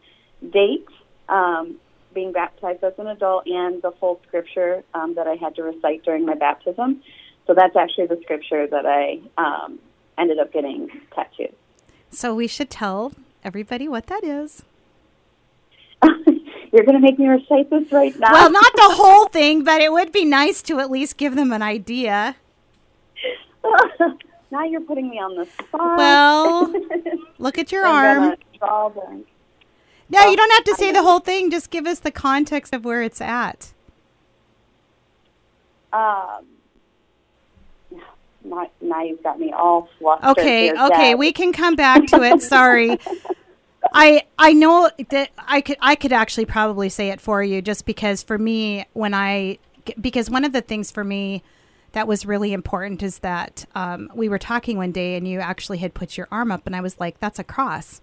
date. 0.51 0.89
Um, 1.29 1.77
being 2.15 2.33
baptized 2.33 2.83
as 2.83 2.93
an 2.99 3.07
adult 3.07 3.47
and 3.47 3.83
the 3.83 3.93
full 3.93 4.21
scripture 4.27 4.83
um, 4.95 5.15
that 5.15 5.27
I 5.27 5.35
had 5.35 5.55
to 5.57 5.63
recite 5.63 6.05
during 6.05 6.27
my 6.27 6.35
baptism. 6.35 7.03
So 7.47 7.55
that's 7.55 7.77
actually 7.77 8.07
the 8.07 8.19
scripture 8.23 8.67
that 8.67 8.87
I 8.87 9.21
um, 9.39 9.79
ended 10.19 10.39
up 10.39 10.53
getting 10.53 10.89
tattooed. 11.15 11.55
So 12.11 12.35
we 12.35 12.47
should 12.47 12.71
tell 12.71 13.13
everybody 13.45 13.89
what 13.89 14.07
that 14.07 14.25
is. 14.25 14.63
You're 16.73 16.85
going 16.85 16.95
to 16.95 17.01
make 17.01 17.19
me 17.19 17.27
recite 17.27 17.69
this 17.71 17.91
right 17.91 18.17
now. 18.19 18.33
Well, 18.33 18.51
not 18.51 18.73
the 18.75 18.91
whole 18.91 19.27
thing, 19.27 19.65
but 19.65 19.81
it 19.81 19.93
would 19.93 20.13
be 20.13 20.25
nice 20.25 20.63
to 20.63 20.79
at 20.79 20.91
least 20.91 21.17
give 21.17 21.35
them 21.35 21.53
an 21.53 21.63
idea. 21.63 22.37
now 24.51 24.65
you're 24.65 24.81
putting 24.81 25.11
me 25.11 25.19
on 25.19 25.37
the 25.37 25.47
spot. 25.47 25.99
Well, 25.99 26.73
look 27.39 27.59
at 27.59 27.73
your 27.73 27.85
arm. 27.85 28.37
No, 30.11 30.29
you 30.29 30.37
don't 30.37 30.53
have 30.53 30.65
to 30.65 30.75
say 30.75 30.93
the 30.93 31.03
whole 31.03 31.21
thing. 31.21 31.51
Just 31.51 31.71
give 31.71 31.87
us 31.87 32.01
the 32.01 32.11
context 32.11 32.75
of 32.75 32.85
where 32.85 33.03
it's 33.03 33.21
at. 33.21 33.73
Um, 35.93 36.47
now 38.45 39.03
you've 39.03 39.23
got 39.23 39.39
me 39.39 39.53
all 39.53 39.89
flustered. 39.99 40.31
Okay, 40.31 40.73
okay, 40.73 41.15
we 41.15 41.33
can 41.33 41.53
come 41.53 41.77
back 41.77 42.07
to 42.07 42.23
it. 42.23 42.43
Sorry. 42.43 42.99
I 43.95 44.25
I 44.39 44.53
know 44.53 44.91
that 45.09 45.31
I 45.39 45.61
could 45.61 45.79
I 45.81 45.95
could 45.95 46.13
actually 46.13 46.45
probably 46.45 46.89
say 46.89 47.09
it 47.09 47.21
for 47.21 47.43
you 47.43 47.63
just 47.63 47.87
because 47.87 48.23
for 48.23 48.39
me 48.39 48.85
when 48.93 49.15
I 49.15 49.59
because 50.01 50.29
one 50.29 50.45
of 50.45 50.53
the 50.53 50.61
things 50.61 50.91
for 50.91 51.03
me 51.03 51.43
that 51.93 52.07
was 52.07 52.25
really 52.27 52.53
important 52.53 53.03
is 53.03 53.21
that 53.21 53.65
um, 53.75 54.11
we 54.15 54.29
were 54.29 54.39
talking 54.39 54.77
one 54.77 54.93
day 54.93 55.17
and 55.17 55.27
you 55.27 55.41
actually 55.41 55.79
had 55.79 55.95
put 55.95 56.17
your 56.17 56.29
arm 56.31 56.53
up 56.53 56.67
and 56.67 56.77
I 56.77 56.81
was 56.81 57.01
like 57.01 57.19
that's 57.21 57.39
a 57.39 57.45
cross 57.45 58.01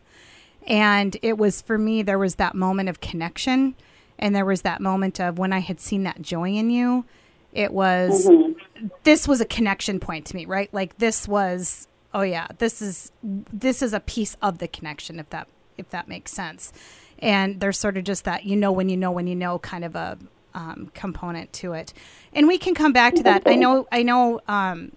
and 0.68 1.18
it 1.22 1.38
was 1.38 1.62
for 1.62 1.78
me 1.78 2.02
there 2.02 2.20
was 2.20 2.36
that 2.36 2.54
moment 2.54 2.90
of 2.90 3.00
connection 3.02 3.76
and 4.20 4.36
there 4.36 4.46
was 4.46 4.62
that 4.62 4.82
moment 4.82 5.20
of 5.20 5.40
when 5.40 5.54
I 5.54 5.60
had 5.60 5.80
seen 5.80 6.04
that 6.04 6.22
joy 6.22 6.52
in 6.52 6.70
you 6.70 7.06
it 7.54 7.74
was 7.74 8.28
mm-hmm. 8.28 8.88
this 9.04 9.28
was 9.28 9.42
a 9.42 9.46
connection 9.46 10.00
point 10.00 10.26
to 10.28 10.36
me 10.36 10.46
right 10.46 10.72
like 10.74 10.98
this 10.98 11.28
was 11.28 11.88
oh 12.14 12.22
yeah 12.22 12.48
this 12.60 12.82
is 12.82 13.12
this 13.24 13.82
is 13.82 13.94
a 13.94 14.00
piece 14.00 14.36
of 14.42 14.60
the 14.60 14.68
connection 14.68 15.20
if 15.20 15.30
that 15.30 15.48
if 15.78 15.90
that 15.92 16.08
makes 16.08 16.32
sense. 16.32 16.74
And 17.20 17.60
there's 17.60 17.80
sort 17.80 17.98
of 17.98 18.04
just 18.04 18.26
that 18.26 18.46
you 18.46 18.56
know 18.56 18.72
when 18.72 18.90
you 18.90 18.98
know 18.98 19.12
when 19.12 19.28
you 19.28 19.36
know 19.36 19.60
kind 19.60 19.86
of 19.86 19.96
a 19.96 20.18
um, 20.54 20.92
component 20.94 21.54
to 21.54 21.74
it. 21.74 21.94
And 22.34 22.48
we 22.48 22.58
can 22.58 22.74
come 22.74 22.94
back 22.94 23.16
to 23.16 23.24
that. 23.24 23.44
I 23.46 23.56
know 23.56 23.88
I 23.92 24.04
know 24.04 24.42
um, 24.48 24.92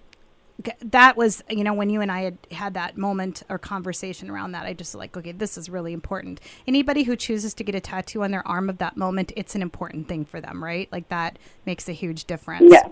that 0.82 1.16
was 1.16 1.42
you 1.48 1.64
know 1.64 1.74
when 1.74 1.90
you 1.90 2.00
and 2.00 2.10
I 2.10 2.22
had 2.22 2.38
had 2.50 2.74
that 2.74 2.96
moment 2.96 3.42
or 3.48 3.58
conversation 3.58 4.30
around 4.30 4.52
that 4.52 4.66
I 4.66 4.72
just 4.72 4.94
like 4.94 5.16
okay 5.16 5.32
this 5.32 5.56
is 5.56 5.68
really 5.68 5.92
important. 5.92 6.40
Anybody 6.66 7.04
who 7.04 7.16
chooses 7.16 7.54
to 7.54 7.64
get 7.64 7.74
a 7.74 7.80
tattoo 7.80 8.22
on 8.22 8.30
their 8.30 8.46
arm 8.46 8.68
of 8.68 8.78
that 8.78 8.96
moment 8.96 9.32
it's 9.36 9.54
an 9.54 9.62
important 9.62 10.08
thing 10.08 10.24
for 10.24 10.40
them, 10.40 10.62
right? 10.62 10.88
Like 10.92 11.08
that 11.08 11.38
makes 11.66 11.88
a 11.88 11.92
huge 11.92 12.24
difference. 12.24 12.72
Yeah. 12.72 12.88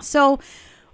So 0.00 0.38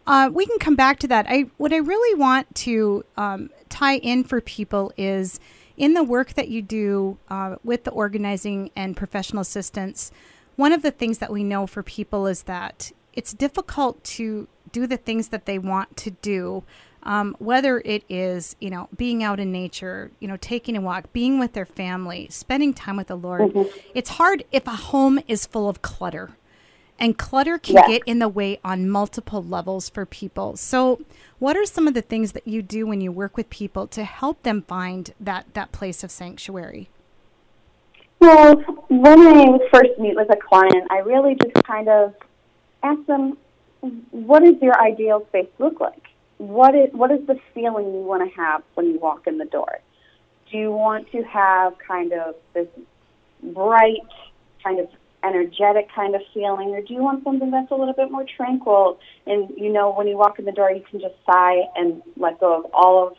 uh, 0.06 0.30
we 0.32 0.46
can 0.46 0.58
come 0.58 0.76
back 0.76 0.98
to 1.00 1.08
that. 1.08 1.26
I 1.28 1.46
what 1.56 1.72
I 1.72 1.78
really 1.78 2.18
want 2.18 2.54
to 2.56 3.04
um, 3.16 3.50
tie 3.68 3.96
in 3.96 4.24
for 4.24 4.40
people 4.40 4.92
is 4.96 5.40
in 5.76 5.94
the 5.94 6.04
work 6.04 6.34
that 6.34 6.48
you 6.48 6.62
do 6.62 7.18
uh, 7.28 7.56
with 7.64 7.84
the 7.84 7.90
organizing 7.90 8.70
and 8.76 8.96
professional 8.96 9.42
assistance, 9.42 10.12
one 10.56 10.72
of 10.72 10.82
the 10.82 10.90
things 10.90 11.18
that 11.18 11.32
we 11.32 11.42
know 11.42 11.66
for 11.66 11.82
people 11.82 12.26
is 12.26 12.44
that 12.44 12.92
it's 13.12 13.32
difficult 13.32 14.02
to 14.04 14.46
do 14.74 14.86
the 14.86 14.96
things 14.96 15.28
that 15.28 15.46
they 15.46 15.58
want 15.58 15.96
to 15.98 16.10
do. 16.10 16.64
Um, 17.04 17.36
whether 17.38 17.80
it 17.84 18.02
is, 18.08 18.56
you 18.60 18.70
know, 18.70 18.88
being 18.96 19.22
out 19.22 19.38
in 19.38 19.52
nature, 19.52 20.10
you 20.20 20.28
know, 20.28 20.38
taking 20.38 20.74
a 20.74 20.80
walk, 20.80 21.12
being 21.12 21.38
with 21.38 21.52
their 21.52 21.66
family, 21.66 22.28
spending 22.30 22.72
time 22.72 22.96
with 22.96 23.08
the 23.08 23.16
Lord. 23.16 23.52
Mm-hmm. 23.52 23.78
It's 23.94 24.10
hard 24.10 24.44
if 24.50 24.66
a 24.66 24.70
home 24.70 25.20
is 25.28 25.44
full 25.44 25.68
of 25.68 25.82
clutter 25.82 26.30
and 26.98 27.18
clutter 27.18 27.58
can 27.58 27.74
yeah. 27.76 27.86
get 27.86 28.02
in 28.06 28.20
the 28.20 28.28
way 28.28 28.58
on 28.64 28.88
multiple 28.88 29.42
levels 29.42 29.88
for 29.88 30.06
people. 30.06 30.56
So, 30.56 31.00
what 31.38 31.56
are 31.56 31.66
some 31.66 31.88
of 31.88 31.94
the 31.94 32.02
things 32.02 32.32
that 32.32 32.46
you 32.46 32.62
do 32.62 32.86
when 32.86 33.00
you 33.00 33.10
work 33.10 33.36
with 33.36 33.50
people 33.50 33.86
to 33.88 34.04
help 34.04 34.42
them 34.42 34.62
find 34.62 35.12
that 35.20 35.52
that 35.54 35.72
place 35.72 36.04
of 36.04 36.10
sanctuary? 36.10 36.88
Well, 38.20 38.56
when 38.88 39.20
I 39.20 39.58
first 39.72 39.98
meet 39.98 40.16
with 40.16 40.30
a 40.30 40.36
client, 40.36 40.86
I 40.90 40.98
really 40.98 41.34
just 41.34 41.54
kind 41.66 41.88
of 41.88 42.14
ask 42.82 43.04
them, 43.06 43.36
"What 44.10 44.42
does 44.44 44.60
your 44.62 44.80
ideal 44.80 45.26
space 45.28 45.48
look 45.58 45.80
like? 45.80 46.08
What 46.38 46.74
is 46.74 46.92
what 46.92 47.10
is 47.10 47.26
the 47.26 47.38
feeling 47.54 47.86
you 47.86 48.00
want 48.00 48.28
to 48.28 48.36
have 48.36 48.62
when 48.74 48.86
you 48.86 48.98
walk 48.98 49.26
in 49.26 49.38
the 49.38 49.44
door? 49.44 49.80
Do 50.50 50.58
you 50.58 50.72
want 50.72 51.10
to 51.12 51.22
have 51.22 51.78
kind 51.78 52.12
of 52.12 52.34
this 52.52 52.68
bright, 53.42 54.08
kind 54.62 54.80
of 54.80 54.88
energetic 55.22 55.88
kind 55.94 56.14
of 56.14 56.20
feeling, 56.32 56.70
or 56.70 56.82
do 56.82 56.92
you 56.92 57.02
want 57.02 57.24
something 57.24 57.50
that's 57.50 57.70
a 57.70 57.74
little 57.74 57.94
bit 57.94 58.10
more 58.10 58.24
tranquil? 58.36 58.98
And 59.26 59.50
you 59.56 59.72
know, 59.72 59.92
when 59.92 60.06
you 60.06 60.16
walk 60.16 60.38
in 60.38 60.44
the 60.44 60.52
door, 60.52 60.70
you 60.70 60.82
can 60.88 61.00
just 61.00 61.14
sigh 61.26 61.62
and 61.76 62.02
let 62.16 62.40
go 62.40 62.58
of 62.58 62.70
all 62.74 63.06
of 63.08 63.14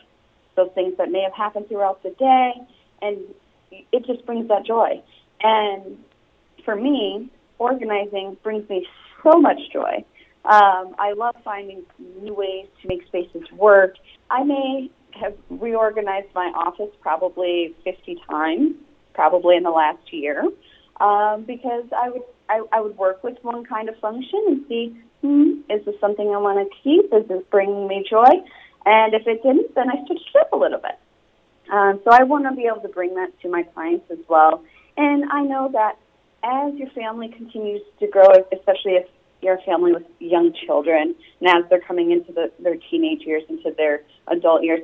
those 0.56 0.70
things 0.74 0.96
that 0.98 1.10
may 1.10 1.22
have 1.22 1.34
happened 1.34 1.68
throughout 1.68 2.02
the 2.02 2.10
day, 2.10 2.52
and 3.02 3.18
it 3.70 4.06
just 4.06 4.24
brings 4.26 4.48
that 4.48 4.64
joy. 4.64 5.02
And 5.40 5.98
for 6.64 6.76
me, 6.76 7.30
organizing 7.58 8.36
brings 8.42 8.68
me 8.68 8.86
so 9.22 9.38
much 9.38 9.58
joy. 9.72 10.04
Um, 10.46 10.94
I 10.98 11.12
love 11.16 11.34
finding 11.44 11.84
new 12.22 12.34
ways 12.34 12.66
to 12.82 12.88
make 12.88 13.06
spaces 13.06 13.50
work. 13.52 13.94
I 14.30 14.44
may 14.44 14.90
have 15.20 15.34
reorganized 15.50 16.28
my 16.34 16.52
office 16.54 16.94
probably 17.00 17.74
50 17.84 18.20
times, 18.30 18.74
probably 19.14 19.56
in 19.56 19.62
the 19.62 19.70
last 19.70 20.12
year 20.12 20.44
um, 21.00 21.44
because 21.46 21.84
I 21.96 22.10
would 22.10 22.22
I, 22.48 22.62
I 22.72 22.80
would 22.80 22.96
work 22.96 23.24
with 23.24 23.36
one 23.42 23.64
kind 23.64 23.88
of 23.88 23.98
function 23.98 24.40
and 24.46 24.64
see, 24.68 24.96
hmm, 25.20 25.60
is 25.68 25.84
this 25.84 25.96
something 26.00 26.26
I 26.28 26.38
want 26.38 26.58
to 26.58 26.76
keep? 26.82 27.12
Is 27.12 27.26
this 27.28 27.42
bringing 27.50 27.88
me 27.88 28.04
joy? 28.08 28.30
And 28.84 29.14
if 29.14 29.26
it 29.26 29.42
didn't, 29.42 29.74
then 29.74 29.90
I 29.90 29.94
switched 30.06 30.30
it 30.32 30.40
up 30.40 30.52
a 30.52 30.56
little 30.56 30.78
bit. 30.78 30.96
Um, 31.72 32.00
so 32.04 32.12
I 32.12 32.22
want 32.22 32.44
to 32.44 32.54
be 32.54 32.68
able 32.70 32.82
to 32.82 32.88
bring 32.88 33.16
that 33.16 33.32
to 33.42 33.48
my 33.48 33.64
clients 33.64 34.08
as 34.12 34.20
well. 34.28 34.62
And 34.96 35.24
I 35.32 35.42
know 35.42 35.70
that 35.72 35.98
as 36.44 36.74
your 36.74 36.88
family 36.90 37.28
continues 37.28 37.82
to 37.98 38.06
grow, 38.06 38.30
especially 38.52 38.92
if 38.92 39.08
you're 39.42 39.56
a 39.56 39.62
family 39.62 39.92
with 39.92 40.04
young 40.18 40.52
children, 40.66 41.14
and 41.40 41.48
as 41.48 41.68
they're 41.68 41.80
coming 41.80 42.10
into 42.10 42.32
the, 42.32 42.50
their 42.58 42.76
teenage 42.90 43.22
years, 43.22 43.42
into 43.48 43.72
their 43.76 44.02
adult 44.28 44.62
years, 44.62 44.80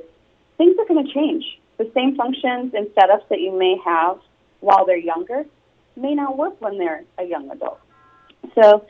things 0.57 0.75
are 0.79 0.85
going 0.85 1.05
to 1.05 1.13
change. 1.13 1.59
The 1.77 1.89
same 1.93 2.15
functions 2.15 2.73
and 2.73 2.87
setups 2.87 3.27
that 3.29 3.39
you 3.39 3.57
may 3.57 3.77
have 3.83 4.19
while 4.59 4.85
they're 4.85 4.97
younger 4.97 5.45
may 5.95 6.15
not 6.15 6.37
work 6.37 6.59
when 6.61 6.77
they're 6.77 7.03
a 7.17 7.23
young 7.23 7.49
adult. 7.51 7.79
So 8.55 8.85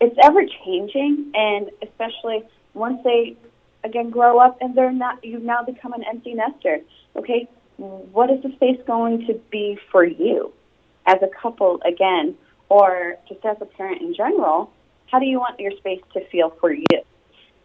it's 0.00 0.16
ever 0.22 0.42
changing, 0.64 1.32
and 1.34 1.70
especially 1.82 2.42
once 2.74 3.00
they 3.04 3.36
again 3.84 4.10
grow 4.10 4.38
up 4.38 4.58
and 4.60 4.74
they're 4.74 4.92
not, 4.92 5.24
you've 5.24 5.42
now 5.42 5.62
become 5.62 5.92
an 5.92 6.04
empty 6.04 6.34
nester. 6.34 6.78
Okay, 7.16 7.48
what 7.76 8.30
is 8.30 8.42
the 8.42 8.52
space 8.52 8.80
going 8.86 9.26
to 9.26 9.34
be 9.50 9.78
for 9.90 10.04
you 10.04 10.52
as 11.06 11.18
a 11.22 11.28
couple 11.40 11.80
again, 11.84 12.36
or 12.68 13.16
just 13.28 13.44
as 13.44 13.56
a 13.60 13.64
parent 13.66 14.00
in 14.00 14.14
general? 14.14 14.70
How 15.12 15.18
do 15.18 15.26
you 15.26 15.38
want 15.38 15.60
your 15.60 15.72
space 15.72 16.00
to 16.14 16.26
feel 16.28 16.50
for 16.58 16.72
you? 16.72 16.86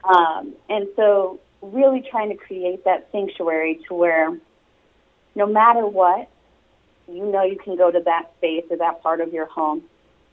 Um, 0.04 0.54
and 0.70 0.88
so, 0.96 1.40
really 1.62 2.04
trying 2.12 2.30
to 2.30 2.36
create 2.36 2.84
that 2.84 3.08
sanctuary 3.12 3.80
to 3.88 3.94
where 3.94 4.38
no 5.34 5.48
matter 5.48 5.88
what, 5.88 6.30
you 7.08 7.26
know 7.26 7.44
you 7.44 7.58
can 7.58 7.78
go 7.78 7.90
to 7.90 8.02
that 8.02 8.32
space 8.38 8.66
or 8.70 8.78
that 8.78 9.02
part 9.02 9.22
of 9.22 9.34
your 9.34 9.46
home 9.46 9.82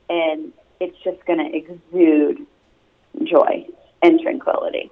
and 0.09 0.51
it's 0.79 0.97
just 1.03 1.25
going 1.25 1.39
to 1.39 1.55
exude 1.55 2.45
joy 3.23 3.65
and 4.01 4.19
tranquility. 4.19 4.91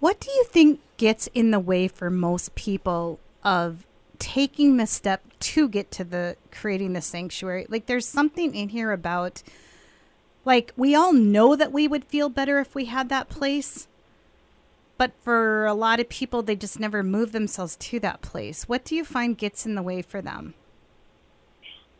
What 0.00 0.18
do 0.18 0.30
you 0.30 0.44
think 0.44 0.80
gets 0.96 1.28
in 1.34 1.50
the 1.50 1.60
way 1.60 1.88
for 1.88 2.10
most 2.10 2.54
people 2.54 3.20
of 3.44 3.86
taking 4.18 4.78
the 4.78 4.86
step 4.86 5.22
to 5.38 5.68
get 5.68 5.90
to 5.92 6.04
the 6.04 6.36
creating 6.50 6.94
the 6.94 7.02
sanctuary? 7.02 7.66
Like 7.68 7.86
there's 7.86 8.08
something 8.08 8.54
in 8.54 8.70
here 8.70 8.92
about 8.92 9.42
like 10.46 10.72
we 10.76 10.94
all 10.94 11.12
know 11.12 11.56
that 11.56 11.72
we 11.72 11.86
would 11.86 12.04
feel 12.04 12.30
better 12.30 12.60
if 12.60 12.74
we 12.74 12.86
had 12.86 13.08
that 13.10 13.28
place, 13.28 13.88
but 14.96 15.12
for 15.20 15.66
a 15.66 15.74
lot 15.74 16.00
of 16.00 16.08
people, 16.08 16.40
they 16.42 16.56
just 16.56 16.80
never 16.80 17.02
move 17.02 17.32
themselves 17.32 17.76
to 17.76 18.00
that 18.00 18.22
place. 18.22 18.68
What 18.68 18.84
do 18.84 18.94
you 18.94 19.04
find 19.04 19.36
gets 19.36 19.66
in 19.66 19.74
the 19.74 19.82
way 19.82 20.00
for 20.00 20.22
them? 20.22 20.54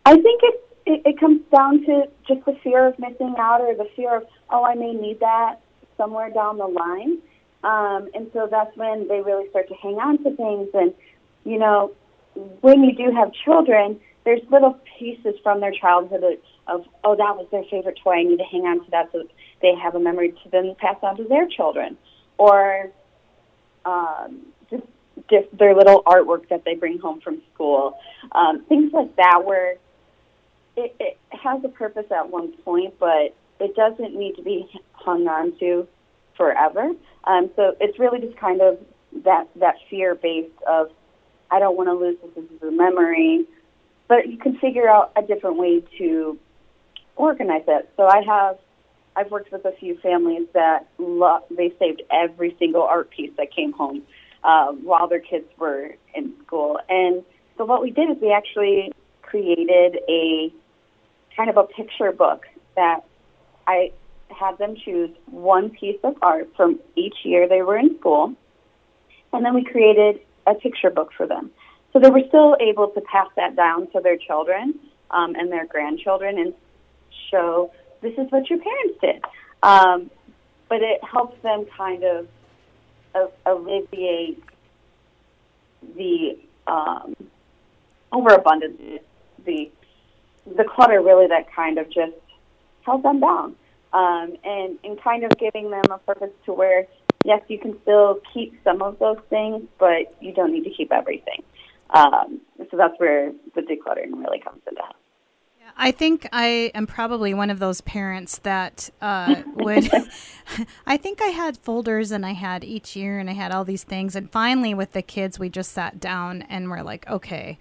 I 0.06 0.14
think 0.14 0.40
it, 0.44 0.68
it, 0.86 1.02
it 1.04 1.20
comes 1.20 1.42
down 1.54 1.84
to 1.84 2.08
just 2.28 2.44
the 2.46 2.56
fear 2.62 2.86
of 2.86 2.98
missing 2.98 3.34
out 3.36 3.60
or 3.60 3.74
the 3.74 3.88
fear 3.96 4.16
of, 4.16 4.26
oh, 4.50 4.64
I 4.64 4.74
may 4.74 4.92
need 4.92 5.18
that 5.20 5.60
somewhere 5.96 6.30
down 6.30 6.58
the 6.58 6.66
line. 6.66 7.18
Um, 7.64 8.08
and 8.14 8.30
so 8.32 8.46
that's 8.48 8.74
when 8.76 9.08
they 9.08 9.20
really 9.20 9.50
start 9.50 9.68
to 9.68 9.74
hang 9.74 9.96
on 9.96 10.18
to 10.22 10.36
things. 10.36 10.68
And, 10.72 10.94
you 11.44 11.58
know, 11.58 11.92
when 12.60 12.84
you 12.84 12.94
do 12.94 13.10
have 13.10 13.32
children, 13.44 13.98
there's 14.24 14.42
little 14.50 14.78
pieces 14.98 15.34
from 15.42 15.60
their 15.60 15.72
childhood 15.72 16.22
of, 16.22 16.38
of, 16.68 16.84
oh, 17.04 17.16
that 17.16 17.36
was 17.36 17.46
their 17.50 17.64
favorite 17.70 17.98
toy. 18.02 18.14
I 18.14 18.22
need 18.22 18.38
to 18.38 18.44
hang 18.44 18.66
on 18.66 18.84
to 18.84 18.90
that 18.90 19.10
so 19.12 19.24
they 19.62 19.74
have 19.74 19.94
a 19.94 20.00
memory 20.00 20.32
to 20.32 20.50
then 20.50 20.74
pass 20.78 20.96
on 21.02 21.16
to 21.16 21.24
their 21.24 21.46
children 21.46 21.96
or 22.38 22.90
um, 23.84 24.46
just, 24.70 24.84
just 25.30 25.46
their 25.56 25.74
little 25.74 26.02
artwork 26.04 26.48
that 26.48 26.64
they 26.64 26.74
bring 26.74 26.98
home 26.98 27.20
from 27.20 27.40
school, 27.54 27.98
um, 28.32 28.64
things 28.64 28.92
like 28.92 29.14
that, 29.16 29.44
where 29.44 29.76
it, 30.76 30.94
it 31.00 31.18
has 31.30 31.64
a 31.64 31.68
purpose 31.68 32.06
at 32.10 32.28
one 32.28 32.52
point, 32.58 32.94
but 32.98 33.34
it 33.60 33.74
doesn't 33.74 34.14
need 34.14 34.36
to 34.36 34.42
be 34.42 34.68
hung 34.92 35.26
on 35.26 35.58
to 35.58 35.86
forever. 36.36 36.90
Um, 37.24 37.50
so 37.56 37.74
it's 37.80 37.98
really 37.98 38.20
just 38.20 38.36
kind 38.36 38.60
of 38.60 38.78
that 39.24 39.48
that 39.56 39.76
fear 39.88 40.14
based 40.14 40.50
of 40.68 40.90
I 41.50 41.58
don't 41.58 41.76
want 41.76 41.88
to 41.88 41.94
lose 41.94 42.18
this. 42.22 42.30
This 42.34 42.56
is 42.56 42.62
a 42.62 42.70
memory, 42.70 43.46
but 44.08 44.28
you 44.28 44.36
can 44.36 44.58
figure 44.58 44.88
out 44.88 45.12
a 45.16 45.22
different 45.22 45.56
way 45.56 45.82
to 45.98 46.38
organize 47.16 47.64
it. 47.66 47.90
So 47.96 48.06
I 48.06 48.22
have 48.26 48.58
I've 49.16 49.30
worked 49.30 49.50
with 49.50 49.64
a 49.64 49.72
few 49.72 49.96
families 49.98 50.46
that 50.52 50.86
lo- 50.98 51.44
they 51.50 51.72
saved 51.78 52.02
every 52.10 52.54
single 52.58 52.82
art 52.82 53.10
piece 53.10 53.30
that 53.38 53.50
came 53.50 53.72
home 53.72 54.02
uh, 54.44 54.72
while 54.72 55.08
their 55.08 55.20
kids 55.20 55.46
were 55.58 55.94
in 56.14 56.34
school. 56.44 56.78
And 56.88 57.24
so 57.56 57.64
what 57.64 57.82
we 57.82 57.90
did 57.90 58.10
is 58.10 58.16
we 58.20 58.30
actually 58.30 58.92
created 59.22 59.98
a 60.08 60.52
kind 61.34 61.48
of 61.48 61.56
a 61.56 61.64
picture 61.64 62.12
book 62.12 62.44
that 62.76 63.00
I 63.66 63.92
had 64.28 64.58
them 64.58 64.76
choose 64.76 65.10
one 65.26 65.70
piece 65.70 65.98
of 66.04 66.16
art 66.20 66.50
from 66.56 66.78
each 66.94 67.16
year 67.24 67.48
they 67.48 67.62
were 67.62 67.78
in 67.78 67.98
school. 67.98 68.34
And 69.32 69.44
then 69.44 69.54
we 69.54 69.64
created 69.64 70.20
a 70.46 70.54
picture 70.54 70.90
book 70.90 71.10
for 71.16 71.26
them. 71.26 71.50
So 71.92 72.00
they 72.00 72.10
were 72.10 72.22
still 72.28 72.56
able 72.60 72.88
to 72.88 73.00
pass 73.00 73.28
that 73.36 73.56
down 73.56 73.90
to 73.92 74.00
their 74.00 74.18
children 74.18 74.78
um, 75.10 75.34
and 75.34 75.50
their 75.50 75.66
grandchildren 75.66 76.38
and 76.38 76.52
show 77.30 77.72
this 78.02 78.12
is 78.12 78.30
what 78.30 78.48
your 78.48 78.58
parents 78.58 78.98
did. 79.00 79.24
Um, 79.62 80.10
but 80.68 80.82
it 80.82 81.02
helps 81.04 81.40
them 81.42 81.66
kind 81.76 82.04
of 82.04 82.28
alleviate 83.46 84.42
the 85.96 86.38
um, 86.66 87.14
overabundance, 88.12 89.02
the 89.44 89.70
the 90.56 90.64
clutter 90.64 91.00
really 91.02 91.26
that 91.26 91.52
kind 91.52 91.78
of 91.78 91.88
just 91.90 92.14
held 92.82 93.02
them 93.02 93.20
down, 93.20 93.56
um, 93.92 94.36
and 94.44 94.78
and 94.84 95.00
kind 95.02 95.24
of 95.24 95.30
giving 95.38 95.70
them 95.70 95.84
a 95.90 95.98
purpose 95.98 96.32
to 96.44 96.52
where 96.52 96.86
yes, 97.24 97.42
you 97.48 97.58
can 97.58 97.80
still 97.82 98.20
keep 98.32 98.58
some 98.62 98.80
of 98.82 98.98
those 98.98 99.18
things, 99.28 99.64
but 99.78 100.14
you 100.20 100.32
don't 100.32 100.52
need 100.52 100.64
to 100.64 100.70
keep 100.70 100.92
everything. 100.92 101.42
Um, 101.90 102.40
so 102.70 102.76
that's 102.76 102.98
where 102.98 103.32
the 103.54 103.62
decluttering 103.62 104.12
really 104.12 104.38
comes 104.40 104.60
into 104.68 104.80
help. 104.80 104.96
I 105.76 105.90
think 105.90 106.26
I 106.32 106.70
am 106.74 106.86
probably 106.86 107.34
one 107.34 107.50
of 107.50 107.58
those 107.58 107.82
parents 107.82 108.38
that 108.38 108.88
uh, 109.02 109.42
would. 109.54 109.90
I 110.86 110.96
think 110.96 111.20
I 111.20 111.26
had 111.26 111.58
folders 111.58 112.10
and 112.10 112.24
I 112.24 112.32
had 112.32 112.64
each 112.64 112.96
year 112.96 113.18
and 113.18 113.28
I 113.28 113.34
had 113.34 113.52
all 113.52 113.64
these 113.64 113.84
things. 113.84 114.16
And 114.16 114.30
finally, 114.30 114.72
with 114.72 114.92
the 114.92 115.02
kids, 115.02 115.38
we 115.38 115.48
just 115.48 115.72
sat 115.72 116.00
down 116.00 116.42
and 116.42 116.70
we're 116.70 116.82
like, 116.82 117.06
okay, 117.08 117.58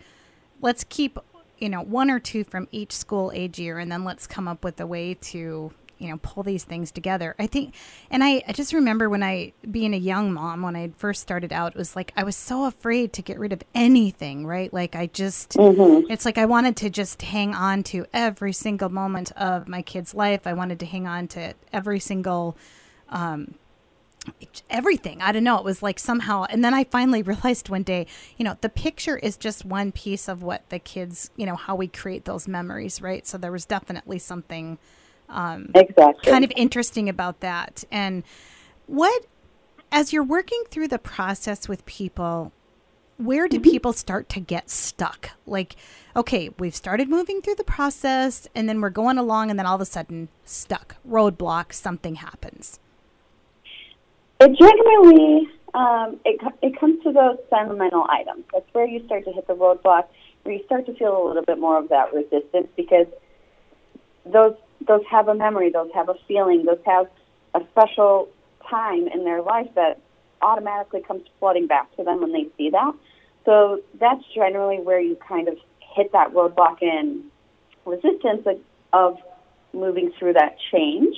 let's 0.61 0.85
keep, 0.85 1.19
you 1.57 1.67
know, 1.69 1.81
one 1.81 2.09
or 2.09 2.19
two 2.19 2.45
from 2.45 2.67
each 2.71 2.93
school 2.93 3.31
age 3.35 3.59
year 3.59 3.79
and 3.79 3.91
then 3.91 4.05
let's 4.05 4.27
come 4.27 4.47
up 4.47 4.63
with 4.63 4.79
a 4.79 4.87
way 4.87 5.13
to 5.15 5.73
you 5.97 6.09
know 6.09 6.17
pull 6.17 6.43
these 6.43 6.63
things 6.63 6.91
together 6.91 7.35
i 7.39 7.47
think 7.47 7.73
and 8.09 8.23
I, 8.23 8.43
I 8.47 8.51
just 8.51 8.73
remember 8.73 9.09
when 9.09 9.23
i 9.23 9.53
being 9.69 9.93
a 9.93 9.97
young 9.97 10.33
mom 10.33 10.61
when 10.61 10.75
i 10.75 10.91
first 10.97 11.21
started 11.21 11.53
out 11.53 11.73
it 11.73 11.77
was 11.77 11.95
like 11.95 12.11
i 12.15 12.23
was 12.23 12.35
so 12.35 12.65
afraid 12.65 13.13
to 13.13 13.21
get 13.21 13.39
rid 13.39 13.53
of 13.53 13.63
anything 13.73 14.45
right 14.45 14.73
like 14.73 14.95
i 14.95 15.07
just 15.07 15.51
mm-hmm. 15.51 16.11
it's 16.11 16.25
like 16.25 16.37
i 16.37 16.45
wanted 16.45 16.75
to 16.77 16.89
just 16.89 17.21
hang 17.21 17.53
on 17.53 17.83
to 17.83 18.05
every 18.13 18.53
single 18.53 18.89
moment 18.89 19.31
of 19.33 19.67
my 19.67 19.81
kid's 19.81 20.13
life 20.13 20.45
i 20.45 20.53
wanted 20.53 20.79
to 20.79 20.85
hang 20.85 21.07
on 21.07 21.27
to 21.27 21.53
every 21.71 21.99
single 21.99 22.57
um, 23.09 23.55
everything. 24.69 25.21
I 25.21 25.31
don't 25.31 25.43
know. 25.43 25.57
It 25.57 25.63
was 25.63 25.83
like 25.83 25.99
somehow, 25.99 26.45
and 26.49 26.63
then 26.63 26.73
I 26.73 26.83
finally 26.83 27.21
realized 27.23 27.69
one 27.69 27.83
day, 27.83 28.07
you 28.37 28.45
know, 28.45 28.57
the 28.61 28.69
picture 28.69 29.17
is 29.17 29.37
just 29.37 29.65
one 29.65 29.91
piece 29.91 30.27
of 30.27 30.43
what 30.43 30.67
the 30.69 30.79
kids, 30.79 31.29
you 31.35 31.45
know, 31.45 31.55
how 31.55 31.75
we 31.75 31.87
create 31.87 32.25
those 32.25 32.47
memories, 32.47 33.01
right? 33.01 33.25
So 33.27 33.37
there 33.37 33.51
was 33.51 33.65
definitely 33.65 34.19
something 34.19 34.77
um, 35.29 35.71
exactly. 35.75 36.31
kind 36.31 36.43
of 36.43 36.51
interesting 36.55 37.09
about 37.09 37.39
that. 37.41 37.83
And 37.91 38.23
what, 38.87 39.25
as 39.91 40.13
you're 40.13 40.23
working 40.23 40.63
through 40.69 40.87
the 40.87 40.99
process 40.99 41.67
with 41.67 41.85
people, 41.85 42.51
where 43.17 43.47
do 43.47 43.57
mm-hmm. 43.57 43.71
people 43.71 43.93
start 43.93 44.29
to 44.29 44.39
get 44.39 44.69
stuck? 44.69 45.31
Like, 45.45 45.75
okay, 46.15 46.49
we've 46.59 46.75
started 46.75 47.09
moving 47.09 47.41
through 47.41 47.55
the 47.55 47.63
process 47.63 48.47
and 48.53 48.67
then 48.67 48.81
we're 48.81 48.89
going 48.89 49.17
along 49.17 49.49
and 49.49 49.57
then 49.57 49.65
all 49.65 49.75
of 49.75 49.81
a 49.81 49.85
sudden 49.85 50.29
stuck, 50.43 50.97
roadblock, 51.07 51.73
something 51.73 52.15
happens. 52.15 52.79
It 54.41 54.57
generally, 54.59 55.47
um, 55.73 56.19
it, 56.25 56.41
it 56.61 56.79
comes 56.79 57.01
to 57.03 57.11
those 57.11 57.37
sentimental 57.49 58.05
items. 58.09 58.43
That's 58.53 58.65
where 58.73 58.85
you 58.85 59.05
start 59.05 59.23
to 59.25 59.31
hit 59.31 59.47
the 59.47 59.55
roadblock, 59.55 60.07
where 60.43 60.55
you 60.55 60.63
start 60.65 60.85
to 60.87 60.95
feel 60.95 61.15
a 61.15 61.23
little 61.25 61.43
bit 61.43 61.57
more 61.57 61.79
of 61.79 61.89
that 61.89 62.13
resistance 62.13 62.67
because 62.75 63.07
those 64.25 64.55
those 64.87 65.01
have 65.09 65.27
a 65.27 65.35
memory, 65.35 65.71
those 65.71 65.89
have 65.93 66.09
a 66.09 66.15
feeling, 66.27 66.65
those 66.65 66.79
have 66.85 67.07
a 67.53 67.61
special 67.71 68.29
time 68.69 69.07
in 69.07 69.23
their 69.23 69.41
life 69.41 69.67
that 69.75 69.99
automatically 70.41 71.01
comes 71.01 71.23
flooding 71.39 71.67
back 71.67 71.95
to 71.95 72.03
them 72.03 72.21
when 72.21 72.31
they 72.31 72.47
see 72.57 72.69
that. 72.69 72.93
So 73.45 73.81
that's 73.99 74.23
generally 74.33 74.79
where 74.79 74.99
you 74.99 75.15
kind 75.27 75.47
of 75.47 75.57
hit 75.95 76.11
that 76.11 76.33
roadblock 76.33 76.81
in 76.81 77.25
resistance 77.85 78.45
of, 78.93 79.17
moving 79.73 80.09
through 80.17 80.31
that 80.31 80.55
change. 80.71 81.17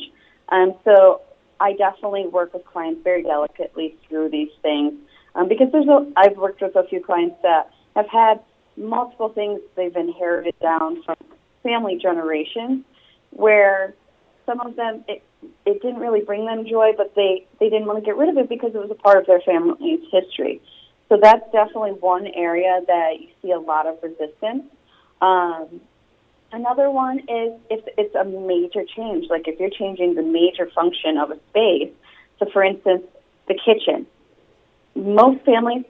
And 0.50 0.72
um, 0.72 0.78
so 0.84 1.22
I 1.60 1.74
definitely 1.74 2.26
work 2.26 2.56
with 2.56 2.66
clients 2.66 3.02
very 3.04 3.22
delicately 3.22 3.96
through 4.10 4.30
these 4.30 4.50
things 4.64 4.94
um, 5.36 5.48
because 5.48 5.72
there's 5.72 5.88
a, 5.88 6.12
I've 6.18 6.38
worked 6.38 6.62
with 6.62 6.76
a 6.76 6.84
few 6.88 7.00
clients 7.04 7.36
that 7.44 7.70
have 7.96 8.08
had 8.10 8.40
multiple 8.76 9.30
things 9.30 9.60
they've 9.76 9.96
inherited 9.96 10.56
down 10.60 11.04
from 11.04 11.18
family 11.62 12.00
generations 12.02 12.84
where 13.32 13.94
some 14.46 14.60
of 14.62 14.76
them 14.76 15.04
it 15.08 15.24
it 15.66 15.82
didn't 15.82 16.00
really 16.00 16.22
bring 16.22 16.46
them 16.46 16.66
joy, 16.68 16.92
but 16.96 17.14
they 17.16 17.46
they 17.60 17.70
didn't 17.70 17.86
want 17.86 18.00
to 18.00 18.06
get 18.06 18.18
rid 18.18 18.30
of 18.30 18.38
it 18.38 18.50
because 18.50 18.74
it 18.74 18.80
was 18.80 18.92
a 18.92 18.96
part 18.96 19.18
of 19.18 19.26
their 19.28 19.42
family's 19.42 20.02
history. 20.12 20.62
So 21.10 21.18
that's 21.22 21.50
definitely 21.52 21.92
one 21.92 22.28
area 22.28 22.82
that 22.86 23.20
you 23.20 23.28
see 23.42 23.52
a 23.52 23.60
lot 23.60 23.88
of 23.88 23.98
resistance. 24.04 24.64
Um, 25.22 25.82
another 26.52 26.92
one 26.92 27.20
is 27.20 27.54
if 27.70 27.84
it's 27.98 28.14
a 28.16 28.26
major 28.26 28.84
change, 28.96 29.30
like 29.30 29.48
if 29.48 29.60
you're 29.60 29.70
changing 29.70 30.16
the 30.16 30.24
major 30.24 30.70
function 30.74 31.18
of 31.18 31.32
a 31.32 31.40
space. 31.50 31.92
So, 32.40 32.48
for 32.52 32.64
instance, 32.64 33.04
the 33.48 33.56
kitchen. 33.56 34.06
Most 34.96 35.44
families 35.46 35.86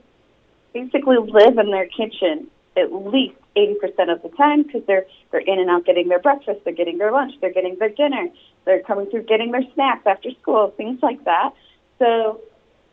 basically 0.73 1.17
live 1.17 1.57
in 1.57 1.71
their 1.71 1.87
kitchen 1.87 2.49
at 2.77 2.93
least 2.93 3.35
80% 3.57 4.11
of 4.11 4.21
the 4.21 4.29
time 4.37 4.63
because 4.63 4.83
they're 4.85 5.05
they're 5.31 5.41
in 5.41 5.59
and 5.59 5.69
out 5.69 5.85
getting 5.85 6.07
their 6.07 6.19
breakfast, 6.19 6.61
they're 6.63 6.73
getting 6.73 6.97
their 6.97 7.11
lunch, 7.11 7.33
they're 7.41 7.53
getting 7.53 7.77
their 7.79 7.89
dinner, 7.89 8.27
they're 8.65 8.83
coming 8.83 9.09
through 9.09 9.23
getting 9.23 9.51
their 9.51 9.63
snacks 9.73 10.05
after 10.05 10.29
school, 10.41 10.73
things 10.77 10.99
like 11.01 11.23
that. 11.25 11.51
So 11.99 12.41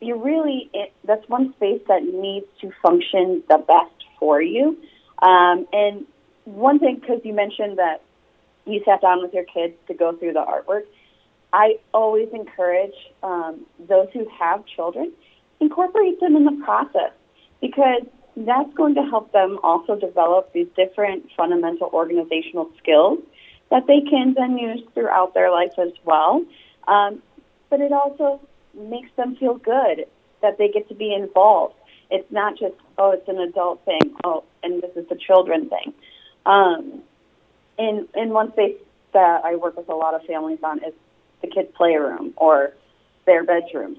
you 0.00 0.16
really 0.16 0.70
it, 0.72 0.92
that's 1.04 1.28
one 1.28 1.52
space 1.54 1.82
that 1.88 2.02
needs 2.02 2.46
to 2.60 2.72
function 2.82 3.42
the 3.48 3.58
best 3.58 4.04
for 4.18 4.40
you. 4.40 4.78
Um, 5.22 5.66
and 5.72 6.06
one 6.44 6.78
thing, 6.78 6.96
because 6.96 7.20
you 7.24 7.34
mentioned 7.34 7.78
that 7.78 8.02
you 8.66 8.82
sat 8.84 9.02
down 9.02 9.22
with 9.22 9.32
your 9.34 9.44
kids 9.44 9.74
to 9.88 9.94
go 9.94 10.12
through 10.16 10.32
the 10.32 10.44
artwork, 10.44 10.84
I 11.52 11.78
always 11.92 12.28
encourage 12.32 12.94
um, 13.22 13.66
those 13.88 14.08
who 14.12 14.26
have 14.38 14.64
children 14.66 15.12
incorporate 15.60 16.20
them 16.20 16.36
in 16.36 16.44
the 16.44 16.64
process 16.64 17.12
because 17.60 18.02
that's 18.36 18.72
going 18.74 18.94
to 18.96 19.02
help 19.02 19.32
them 19.32 19.58
also 19.62 19.96
develop 19.96 20.52
these 20.52 20.66
different 20.76 21.30
fundamental 21.36 21.90
organizational 21.92 22.70
skills 22.78 23.20
that 23.70 23.86
they 23.86 24.00
can 24.00 24.34
then 24.34 24.58
use 24.58 24.82
throughout 24.94 25.34
their 25.34 25.50
life 25.50 25.72
as 25.78 25.92
well. 26.04 26.44
Um, 26.88 27.22
but 27.70 27.80
it 27.80 27.92
also 27.92 28.40
makes 28.74 29.10
them 29.16 29.36
feel 29.36 29.54
good 29.54 30.06
that 30.42 30.58
they 30.58 30.68
get 30.68 30.88
to 30.88 30.94
be 30.94 31.14
involved. 31.14 31.74
It's 32.10 32.30
not 32.30 32.58
just, 32.58 32.74
oh, 32.98 33.12
it's 33.12 33.28
an 33.28 33.38
adult 33.38 33.84
thing, 33.84 34.14
oh, 34.24 34.44
and 34.62 34.82
this 34.82 34.90
is 34.96 35.08
the 35.08 35.16
children 35.16 35.70
thing. 35.70 35.94
Um, 36.44 37.02
in, 37.78 38.06
in 38.14 38.30
one 38.30 38.52
space 38.52 38.76
that 39.12 39.44
I 39.44 39.56
work 39.56 39.76
with 39.76 39.88
a 39.88 39.94
lot 39.94 40.14
of 40.14 40.22
families 40.26 40.58
on 40.62 40.78
is 40.84 40.92
the 41.40 41.48
kids' 41.48 41.70
playroom 41.74 42.34
or 42.36 42.72
their 43.26 43.44
bedrooms 43.44 43.98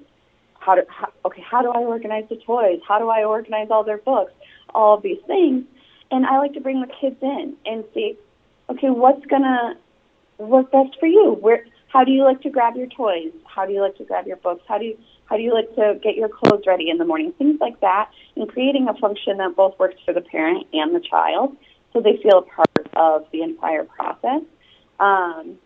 how 0.66 0.76
do 0.76 0.82
how, 0.90 1.12
okay 1.26 1.44
how 1.50 1.62
do 1.62 1.70
I 1.70 1.80
organize 1.80 2.26
the 2.30 2.38
toys? 2.38 2.80
How 2.88 2.98
do 3.00 3.10
I 3.10 3.24
organize 3.24 3.68
all 3.70 3.84
their 3.84 4.00
books? 4.00 4.34
All 4.74 4.98
of 4.98 5.04
these 5.04 5.22
things, 5.28 5.64
and 6.12 6.26
I 6.26 6.40
like 6.40 6.54
to 6.54 6.62
bring 6.62 6.82
the 6.82 6.92
kids 7.00 7.18
in 7.22 7.56
and 7.66 7.84
see, 7.94 8.18
okay, 8.70 8.90
what's 8.90 9.26
gonna 9.28 9.78
work 10.38 10.72
best 10.72 11.00
for 11.00 11.08
you? 11.08 11.38
Where 11.40 11.66
how 11.90 12.04
do 12.04 12.12
you 12.12 12.24
like 12.24 12.42
to 12.42 12.50
grab 12.50 12.76
your 12.76 12.88
toys? 12.88 13.32
How 13.46 13.66
do 13.66 13.74
you 13.74 13.82
like 13.82 13.96
to 13.98 14.04
grab 14.04 14.28
your 14.28 14.38
books? 14.38 14.64
How 14.68 14.78
do 14.78 14.86
you 14.86 14.98
how 15.26 15.38
do 15.38 15.44
you 15.44 15.54
like 15.54 15.74
to 15.76 16.00
get 16.04 16.16
your 16.16 16.30
clothes 16.30 16.64
ready 16.66 16.90
in 16.90 16.98
the 16.98 17.06
morning? 17.06 17.32
Things 17.38 17.60
like 17.62 17.80
that, 17.82 18.10
and 18.36 18.50
creating 18.50 18.88
a 18.90 18.94
function 18.96 19.38
that 19.38 19.56
both 19.56 19.78
works 19.80 19.98
for 20.04 20.14
the 20.14 20.22
parent 20.22 20.66
and 20.74 20.96
the 20.96 21.00
child, 21.00 21.56
so 21.94 22.02
they 22.02 22.18
feel 22.22 22.40
a 22.40 22.42
part 22.42 22.88
of 22.96 23.26
the 23.32 23.42
entire 23.44 23.84
process. 23.84 24.42
Um, 25.00 25.58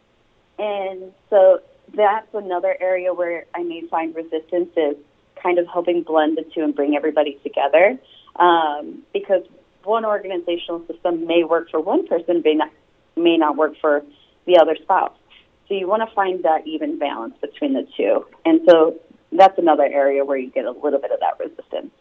and 0.58 1.14
so 1.30 1.62
that's 1.94 2.28
another 2.34 2.76
area 2.80 3.14
where 3.14 3.46
I 3.56 3.64
may 3.64 3.84
find 3.88 4.16
resistance 4.16 4.70
is 4.76 4.96
kind 5.42 5.58
of 5.60 5.68
helping 5.68 6.04
blend 6.04 6.38
the 6.38 6.44
two 6.54 6.62
and 6.62 6.76
bring 6.76 6.96
everybody 6.96 7.40
together. 7.44 7.98
Um, 8.36 9.04
because 9.14 9.44
one 9.84 10.06
organizational 10.06 10.86
system 10.88 11.26
may 11.26 11.44
work 11.44 11.70
for 11.70 11.80
one 11.80 12.08
person, 12.08 12.42
may 12.44 12.54
not, 12.54 12.72
may 13.16 13.38
not 13.38 13.56
work 13.56 13.74
for 13.80 14.04
the 14.46 14.58
other 14.58 14.76
spouse. 14.82 15.14
So 15.68 15.76
you 15.76 15.88
want 15.88 16.08
to 16.08 16.16
find 16.16 16.44
that 16.44 16.66
even 16.66 16.98
balance 16.98 17.36
between 17.42 17.74
the 17.74 17.88
two. 17.96 18.26
And 18.46 18.62
so 18.68 19.00
that's 19.32 19.58
another 19.58 19.84
area 19.84 20.26
where 20.26 20.38
you 20.38 20.50
get 20.50 20.66
a 20.66 20.72
little 20.72 21.00
bit 21.00 21.12
of 21.12 21.20
that 21.20 21.40
resistance. 21.40 21.92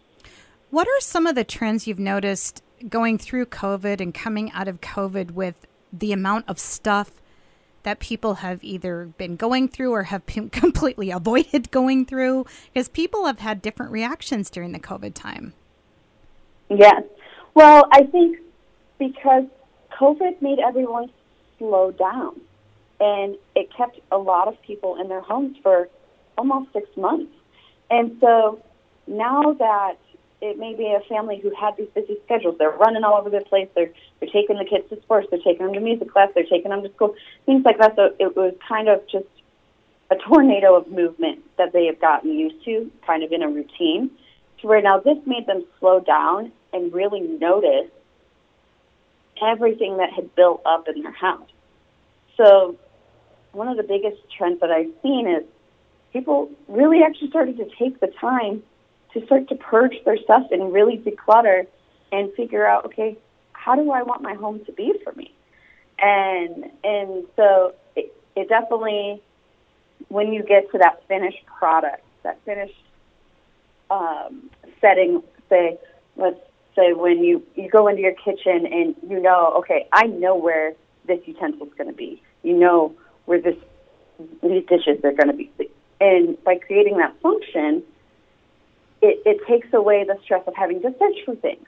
What 0.70 0.86
are 0.86 1.00
some 1.00 1.26
of 1.26 1.34
the 1.34 1.44
trends 1.44 1.86
you've 1.86 1.98
noticed 1.98 2.62
going 2.88 3.18
through 3.18 3.46
COVID 3.46 4.00
and 4.00 4.14
coming 4.14 4.50
out 4.52 4.68
of 4.68 4.80
COVID 4.80 5.32
with 5.32 5.66
the 5.92 6.12
amount 6.12 6.48
of 6.48 6.58
stuff 6.58 7.10
that 7.82 8.00
people 8.00 8.34
have 8.34 8.62
either 8.62 9.06
been 9.18 9.36
going 9.36 9.68
through 9.68 9.92
or 9.92 10.04
have 10.04 10.26
completely 10.26 11.10
avoided 11.10 11.70
going 11.70 12.06
through? 12.06 12.46
Because 12.72 12.88
people 12.88 13.26
have 13.26 13.38
had 13.38 13.62
different 13.62 13.92
reactions 13.92 14.50
during 14.50 14.72
the 14.72 14.80
COVID 14.80 15.14
time. 15.14 15.54
Yes. 16.70 17.02
Well, 17.54 17.88
I 17.92 18.04
think 18.04 18.38
because 18.98 19.44
COVID 19.98 20.40
made 20.42 20.58
everyone 20.58 21.10
slow 21.58 21.90
down 21.90 22.40
and 23.00 23.36
it 23.54 23.68
kept 23.76 24.00
a 24.10 24.18
lot 24.18 24.48
of 24.48 24.60
people 24.62 25.00
in 25.00 25.08
their 25.08 25.20
homes 25.20 25.56
for 25.62 25.88
almost 26.36 26.72
six 26.72 26.88
months. 26.96 27.32
And 27.90 28.16
so 28.20 28.62
now 29.06 29.54
that 29.54 29.96
it 30.40 30.58
may 30.58 30.74
be 30.74 30.86
a 30.86 31.00
family 31.08 31.40
who 31.40 31.52
had 31.54 31.76
these 31.76 31.88
busy 31.94 32.16
schedules. 32.24 32.56
They're 32.58 32.70
running 32.70 33.02
all 33.02 33.14
over 33.14 33.30
the 33.30 33.40
place. 33.40 33.68
They're 33.74 33.92
they're 34.20 34.30
taking 34.30 34.56
the 34.56 34.64
kids 34.64 34.88
to 34.90 35.00
sports. 35.02 35.28
They're 35.30 35.40
taking 35.40 35.66
them 35.66 35.74
to 35.74 35.80
music 35.80 36.12
class. 36.12 36.30
They're 36.34 36.44
taking 36.44 36.70
them 36.70 36.82
to 36.82 36.92
school. 36.94 37.14
Things 37.46 37.64
like 37.64 37.78
that. 37.78 37.96
So 37.96 38.14
it 38.18 38.36
was 38.36 38.54
kind 38.66 38.88
of 38.88 39.02
just 39.08 39.26
a 40.10 40.16
tornado 40.16 40.76
of 40.76 40.88
movement 40.88 41.40
that 41.58 41.72
they 41.72 41.86
have 41.86 42.00
gotten 42.00 42.32
used 42.32 42.64
to, 42.64 42.90
kind 43.06 43.22
of 43.22 43.32
in 43.32 43.42
a 43.42 43.48
routine. 43.48 44.10
To 44.60 44.66
where 44.66 44.82
now 44.82 44.98
this 44.98 45.18
made 45.26 45.46
them 45.46 45.64
slow 45.78 46.00
down 46.00 46.52
and 46.72 46.92
really 46.92 47.20
notice 47.20 47.90
everything 49.42 49.98
that 49.98 50.12
had 50.12 50.34
built 50.34 50.62
up 50.66 50.88
in 50.88 51.02
their 51.02 51.12
house. 51.12 51.48
So 52.36 52.76
one 53.52 53.68
of 53.68 53.76
the 53.76 53.82
biggest 53.82 54.18
trends 54.36 54.60
that 54.60 54.70
I've 54.70 54.90
seen 55.02 55.28
is 55.28 55.44
people 56.12 56.50
really 56.68 57.02
actually 57.02 57.30
started 57.30 57.56
to 57.58 57.68
take 57.78 58.00
the 58.00 58.08
time 58.20 58.62
to 59.14 59.24
start 59.26 59.48
to 59.48 59.54
purge 59.54 59.94
their 60.04 60.16
stuff 60.18 60.46
and 60.50 60.72
really 60.72 60.98
declutter 60.98 61.66
and 62.12 62.32
figure 62.34 62.66
out, 62.66 62.86
okay, 62.86 63.16
how 63.52 63.74
do 63.74 63.90
I 63.90 64.02
want 64.02 64.22
my 64.22 64.34
home 64.34 64.64
to 64.66 64.72
be 64.72 64.94
for 65.04 65.12
me? 65.12 65.34
And 65.98 66.70
and 66.84 67.24
so 67.36 67.74
it, 67.96 68.14
it 68.36 68.48
definitely, 68.48 69.20
when 70.08 70.32
you 70.32 70.42
get 70.42 70.70
to 70.72 70.78
that 70.78 71.06
finished 71.08 71.44
product, 71.46 72.04
that 72.22 72.38
finished 72.44 72.80
um, 73.90 74.50
setting, 74.80 75.22
say, 75.48 75.78
let's 76.16 76.38
say 76.76 76.92
when 76.92 77.24
you 77.24 77.42
you 77.56 77.68
go 77.68 77.88
into 77.88 78.02
your 78.02 78.14
kitchen 78.14 78.66
and 78.66 78.94
you 79.08 79.20
know, 79.20 79.54
okay, 79.58 79.88
I 79.92 80.06
know 80.06 80.36
where 80.36 80.74
this 81.06 81.20
utensil 81.26 81.66
is 81.66 81.74
going 81.74 81.90
to 81.90 81.96
be. 81.96 82.22
You 82.42 82.56
know 82.56 82.94
where 83.24 83.40
this 83.40 83.56
these 84.42 84.64
dishes 84.66 85.02
are 85.04 85.12
going 85.12 85.28
to 85.28 85.34
be. 85.34 85.50
And 86.00 86.42
by 86.44 86.56
creating 86.56 86.98
that 86.98 87.20
function, 87.20 87.82
it, 89.00 89.22
it 89.24 89.46
takes 89.46 89.72
away 89.72 90.04
the 90.04 90.18
stress 90.24 90.42
of 90.46 90.54
having 90.54 90.82
to 90.82 90.94
search 90.98 91.16
for 91.24 91.34
things. 91.36 91.66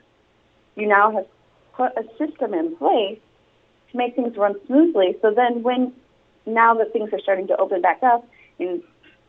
You 0.75 0.87
now 0.87 1.11
have 1.11 1.25
put 1.73 1.91
a 1.97 2.03
system 2.17 2.53
in 2.53 2.75
place 2.75 3.19
to 3.91 3.97
make 3.97 4.15
things 4.15 4.35
run 4.37 4.55
smoothly. 4.67 5.17
So 5.21 5.33
then, 5.33 5.63
when 5.63 5.93
now 6.45 6.73
that 6.75 6.93
things 6.93 7.09
are 7.13 7.19
starting 7.19 7.47
to 7.47 7.57
open 7.57 7.81
back 7.81 8.01
up 8.03 8.27
and 8.59 8.81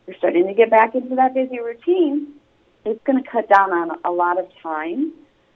you're 0.06 0.16
starting 0.16 0.46
to 0.46 0.54
get 0.54 0.70
back 0.70 0.94
into 0.94 1.14
that 1.16 1.34
busy 1.34 1.60
routine, 1.60 2.34
it's 2.84 3.02
going 3.04 3.22
to 3.22 3.30
cut 3.30 3.48
down 3.48 3.72
on 3.72 3.98
a 4.04 4.10
lot 4.10 4.38
of 4.38 4.46
time 4.62 5.12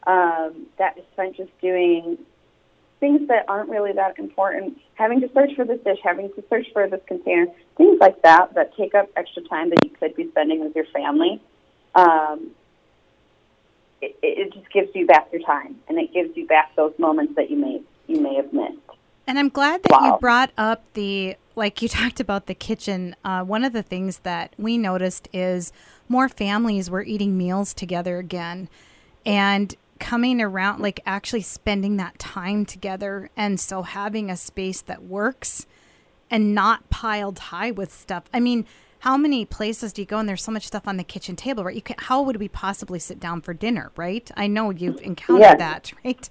um, 0.07 0.67
that 0.79 0.97
is 0.97 1.05
spent 1.13 1.37
just 1.37 1.51
doing 1.61 2.19
things 3.01 3.29
that 3.29 3.45
aren't 3.49 3.69
really 3.69 3.93
that 3.93 4.19
important. 4.19 4.79
Having 4.95 5.21
to 5.21 5.31
search 5.35 5.51
for 5.57 5.65
this 5.65 5.81
dish, 5.85 5.99
having 6.03 6.31
to 6.35 6.45
search 6.49 6.67
for 6.73 6.89
this 6.89 7.01
container, 7.07 7.47
things 7.77 7.99
like 8.01 8.23
that 8.23 8.55
that 8.55 8.75
take 8.77 8.95
up 8.95 9.11
extra 9.17 9.43
time 9.43 9.71
that 9.71 9.85
you 9.85 9.91
could 9.91 10.15
be 10.15 10.29
spending 10.31 10.61
with 10.61 10.75
your 10.75 10.87
family 10.87 11.41
um, 11.97 12.51
it, 14.01 14.17
it 14.23 14.53
just 14.53 14.71
gives 14.71 14.95
you 14.95 15.07
back 15.07 15.29
your 15.33 15.43
time 15.43 15.77
and 15.89 15.99
it 15.99 16.13
gives 16.13 16.37
you 16.37 16.47
back 16.47 16.77
those 16.77 16.93
moments 16.99 17.35
that 17.37 17.51
you 17.51 17.57
may 17.57 17.81
you 18.07 18.21
may 18.21 18.35
have 18.37 18.53
missed. 18.53 18.79
And 19.27 19.39
I'm 19.39 19.49
glad 19.49 19.83
that 19.83 19.91
wow. 19.91 20.13
you 20.15 20.19
brought 20.21 20.53
up 20.57 20.85
the 20.93 21.37
like 21.57 21.83
you 21.83 21.89
talked 21.89 22.21
about 22.21 22.47
the 22.47 22.55
kitchen. 22.55 23.17
Uh, 23.25 23.43
one 23.43 23.65
of 23.65 23.73
the 23.73 23.83
things 23.83 24.19
that 24.21 24.55
we 24.57 24.79
noticed 24.79 25.29
is 25.33 25.73
more 26.09 26.29
families 26.29 26.89
were 26.89 27.03
eating 27.03 27.37
meals 27.37 27.75
together 27.75 28.19
again, 28.19 28.69
and 29.25 29.75
coming 29.99 30.41
around 30.43 30.83
like 30.83 31.01
actually 31.07 31.41
spending 31.41 31.97
that 31.97 32.19
time 32.19 32.65
together, 32.65 33.31
and 33.37 33.59
so 33.59 33.83
having 33.83 34.31
a 34.31 34.37
space 34.37 34.83
that 34.83 35.03
works 35.03 35.67
and 36.31 36.55
not 36.55 36.89
piled 36.91 37.39
high 37.39 37.71
with 37.71 37.93
stuff. 37.93 38.25
I 38.33 38.41
mean, 38.41 38.67
how 39.01 39.17
many 39.17 39.45
places 39.45 39.93
do 39.93 40.03
you 40.03 40.07
go 40.07 40.19
and 40.19 40.29
there's 40.29 40.43
so 40.43 40.53
much 40.53 40.67
stuff 40.67 40.89
on 40.89 40.97
the 40.97 41.05
kitchen 41.05 41.37
table, 41.37 41.65
right? 41.65 41.75
You 41.75 41.83
can, 41.83 41.97
how 41.99 42.23
would 42.23 42.37
we 42.37 42.49
possibly 42.49 42.99
sit 42.99 43.21
down 43.21 43.41
for 43.41 43.55
dinner, 43.55 43.93
right? 43.97 44.31
I 44.37 44.47
know 44.47 44.71
you've 44.71 45.01
encountered 45.03 45.43
yes. 45.43 45.59
that, 45.59 45.93
right? 46.05 46.31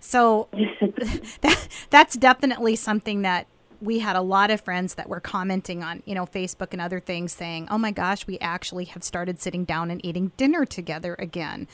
So 0.00 0.48
that, 1.40 1.68
that's 1.90 2.16
definitely 2.16 2.76
something 2.76 3.22
that 3.22 3.46
we 3.80 3.98
had 3.98 4.14
a 4.14 4.20
lot 4.20 4.50
of 4.50 4.60
friends 4.60 4.94
that 4.94 5.08
were 5.08 5.20
commenting 5.20 5.82
on, 5.82 6.02
you 6.06 6.14
know, 6.14 6.24
Facebook 6.24 6.68
and 6.72 6.80
other 6.80 7.00
things 7.00 7.32
saying, 7.32 7.66
"Oh 7.68 7.78
my 7.78 7.90
gosh, 7.90 8.26
we 8.26 8.38
actually 8.38 8.84
have 8.86 9.02
started 9.02 9.40
sitting 9.40 9.64
down 9.64 9.90
and 9.90 10.04
eating 10.04 10.30
dinner 10.36 10.64
together 10.64 11.16
again." 11.18 11.66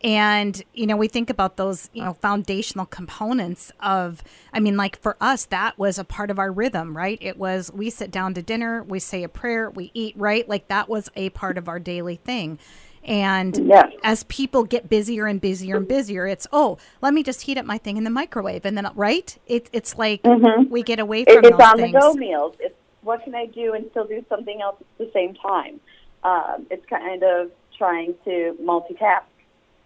And, 0.00 0.62
you 0.74 0.86
know, 0.86 0.96
we 0.96 1.08
think 1.08 1.28
about 1.28 1.56
those, 1.56 1.90
you 1.92 2.04
know, 2.04 2.12
foundational 2.12 2.86
components 2.86 3.72
of, 3.80 4.22
I 4.52 4.60
mean, 4.60 4.76
like 4.76 5.00
for 5.00 5.16
us, 5.20 5.46
that 5.46 5.76
was 5.76 5.98
a 5.98 6.04
part 6.04 6.30
of 6.30 6.38
our 6.38 6.52
rhythm, 6.52 6.96
right? 6.96 7.18
It 7.20 7.36
was 7.36 7.72
we 7.72 7.90
sit 7.90 8.12
down 8.12 8.34
to 8.34 8.42
dinner, 8.42 8.84
we 8.84 9.00
say 9.00 9.24
a 9.24 9.28
prayer, 9.28 9.68
we 9.68 9.90
eat, 9.94 10.14
right? 10.16 10.48
Like 10.48 10.68
that 10.68 10.88
was 10.88 11.10
a 11.16 11.30
part 11.30 11.58
of 11.58 11.68
our 11.68 11.80
daily 11.80 12.16
thing. 12.16 12.60
And 13.02 13.56
yes. 13.66 13.90
as 14.04 14.22
people 14.24 14.64
get 14.64 14.88
busier 14.88 15.26
and 15.26 15.40
busier 15.40 15.78
and 15.78 15.88
busier, 15.88 16.26
it's, 16.26 16.46
oh, 16.52 16.78
let 17.00 17.14
me 17.14 17.22
just 17.22 17.42
heat 17.42 17.58
up 17.58 17.64
my 17.64 17.78
thing 17.78 17.96
in 17.96 18.04
the 18.04 18.10
microwave. 18.10 18.64
And 18.64 18.76
then, 18.76 18.88
right? 18.94 19.36
It, 19.46 19.68
it's 19.72 19.96
like 19.96 20.22
mm-hmm. 20.22 20.68
we 20.70 20.82
get 20.82 21.00
away 21.00 21.24
from 21.24 21.38
it, 21.38 21.46
It's 21.46 21.60
on 21.60 21.80
the 21.80 21.90
go 21.90 22.12
meals. 22.14 22.54
It's 22.60 22.74
what 23.02 23.24
can 23.24 23.34
I 23.34 23.46
do 23.46 23.74
and 23.74 23.86
still 23.90 24.06
do 24.06 24.24
something 24.28 24.60
else 24.60 24.76
at 24.80 25.06
the 25.06 25.10
same 25.12 25.34
time? 25.34 25.80
Um, 26.22 26.66
it's 26.70 26.84
kind 26.86 27.22
of 27.22 27.50
trying 27.76 28.14
to 28.24 28.56
multitask 28.62 29.22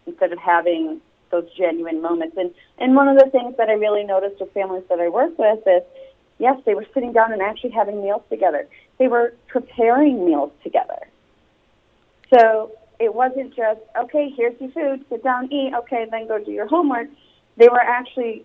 instead 0.06 0.32
of 0.32 0.38
having 0.38 1.00
those 1.30 1.48
genuine 1.56 2.02
moments. 2.02 2.36
And 2.36 2.52
and 2.78 2.94
one 2.94 3.08
of 3.08 3.18
the 3.18 3.30
things 3.30 3.56
that 3.56 3.68
I 3.68 3.74
really 3.74 4.04
noticed 4.04 4.40
with 4.40 4.52
families 4.52 4.84
that 4.88 5.00
I 5.00 5.08
work 5.08 5.38
with 5.38 5.66
is 5.66 5.82
yes, 6.38 6.60
they 6.66 6.74
were 6.74 6.86
sitting 6.92 7.12
down 7.12 7.32
and 7.32 7.40
actually 7.40 7.70
having 7.70 8.02
meals 8.02 8.22
together. 8.28 8.66
They 8.98 9.08
were 9.08 9.34
preparing 9.46 10.26
meals 10.26 10.52
together. 10.62 11.08
So 12.34 12.72
it 12.98 13.14
wasn't 13.14 13.54
just, 13.54 13.80
okay, 13.96 14.32
here's 14.36 14.60
your 14.60 14.70
food, 14.70 15.04
sit 15.08 15.22
down, 15.22 15.52
eat, 15.52 15.72
okay, 15.74 16.06
then 16.10 16.26
go 16.26 16.42
do 16.42 16.50
your 16.50 16.66
homework. 16.66 17.08
They 17.56 17.68
were 17.68 17.80
actually 17.80 18.44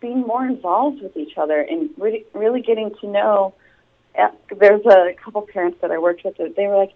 being 0.00 0.20
more 0.20 0.46
involved 0.46 1.02
with 1.02 1.16
each 1.16 1.36
other 1.36 1.60
and 1.60 1.90
really, 1.96 2.24
really 2.34 2.62
getting 2.62 2.94
to 3.00 3.08
know. 3.08 3.54
Uh, 4.16 4.28
there's 4.56 4.84
a 4.86 5.14
couple 5.22 5.42
parents 5.42 5.78
that 5.80 5.90
I 5.90 5.98
worked 5.98 6.24
with 6.24 6.36
that 6.36 6.54
they 6.56 6.66
were 6.66 6.76
like, 6.76 6.92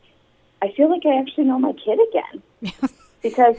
I 0.60 0.72
feel 0.76 0.88
like 0.88 1.04
I 1.04 1.18
actually 1.18 1.44
know 1.44 1.58
my 1.58 1.72
kid 1.72 1.98
again. 2.10 2.80
because 3.22 3.56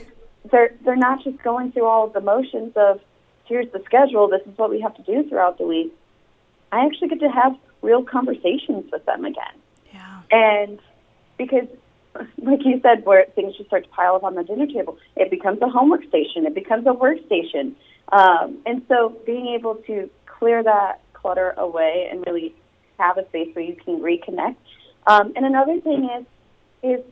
they're 0.53 0.73
they're 0.85 0.95
not 0.95 1.21
just 1.23 1.41
going 1.43 1.73
through 1.73 1.85
all 1.85 2.05
of 2.05 2.13
the 2.13 2.21
motions 2.21 2.71
of 2.77 3.01
here's 3.45 3.69
the 3.73 3.81
schedule, 3.83 4.29
this 4.29 4.41
is 4.45 4.57
what 4.57 4.69
we 4.69 4.79
have 4.79 4.95
to 4.95 5.01
do 5.01 5.27
throughout 5.27 5.57
the 5.57 5.65
week. 5.65 5.93
I 6.71 6.85
actually 6.85 7.09
get 7.09 7.19
to 7.19 7.29
have 7.29 7.57
real 7.81 8.03
conversations 8.03 8.89
with 8.91 9.05
them 9.05 9.25
again. 9.25 9.55
Yeah. 9.93 10.21
And 10.31 10.79
because 11.37 11.67
like 12.37 12.63
you 12.63 12.79
said, 12.81 13.05
where 13.05 13.25
things 13.35 13.57
just 13.57 13.67
start 13.67 13.83
to 13.83 13.89
pile 13.89 14.15
up 14.15 14.23
on 14.23 14.35
the 14.35 14.43
dinner 14.43 14.67
table, 14.67 14.97
it 15.17 15.29
becomes 15.29 15.61
a 15.61 15.67
homework 15.67 16.05
station, 16.05 16.45
it 16.45 16.55
becomes 16.55 16.85
a 16.85 16.91
workstation. 16.91 17.73
Um, 18.11 18.59
and 18.65 18.83
so 18.87 19.17
being 19.25 19.47
able 19.47 19.75
to 19.87 20.09
clear 20.25 20.63
that 20.63 21.01
clutter 21.13 21.51
away 21.57 22.07
and 22.11 22.23
really 22.27 22.53
have 22.99 23.17
a 23.17 23.25
space 23.29 23.49
where 23.55 23.65
you 23.65 23.75
can 23.75 23.99
reconnect. 23.99 24.55
Um, 25.07 25.33
and 25.35 25.45
another 25.45 25.81
thing 25.81 26.09
is 26.17 26.25
is 26.83 27.03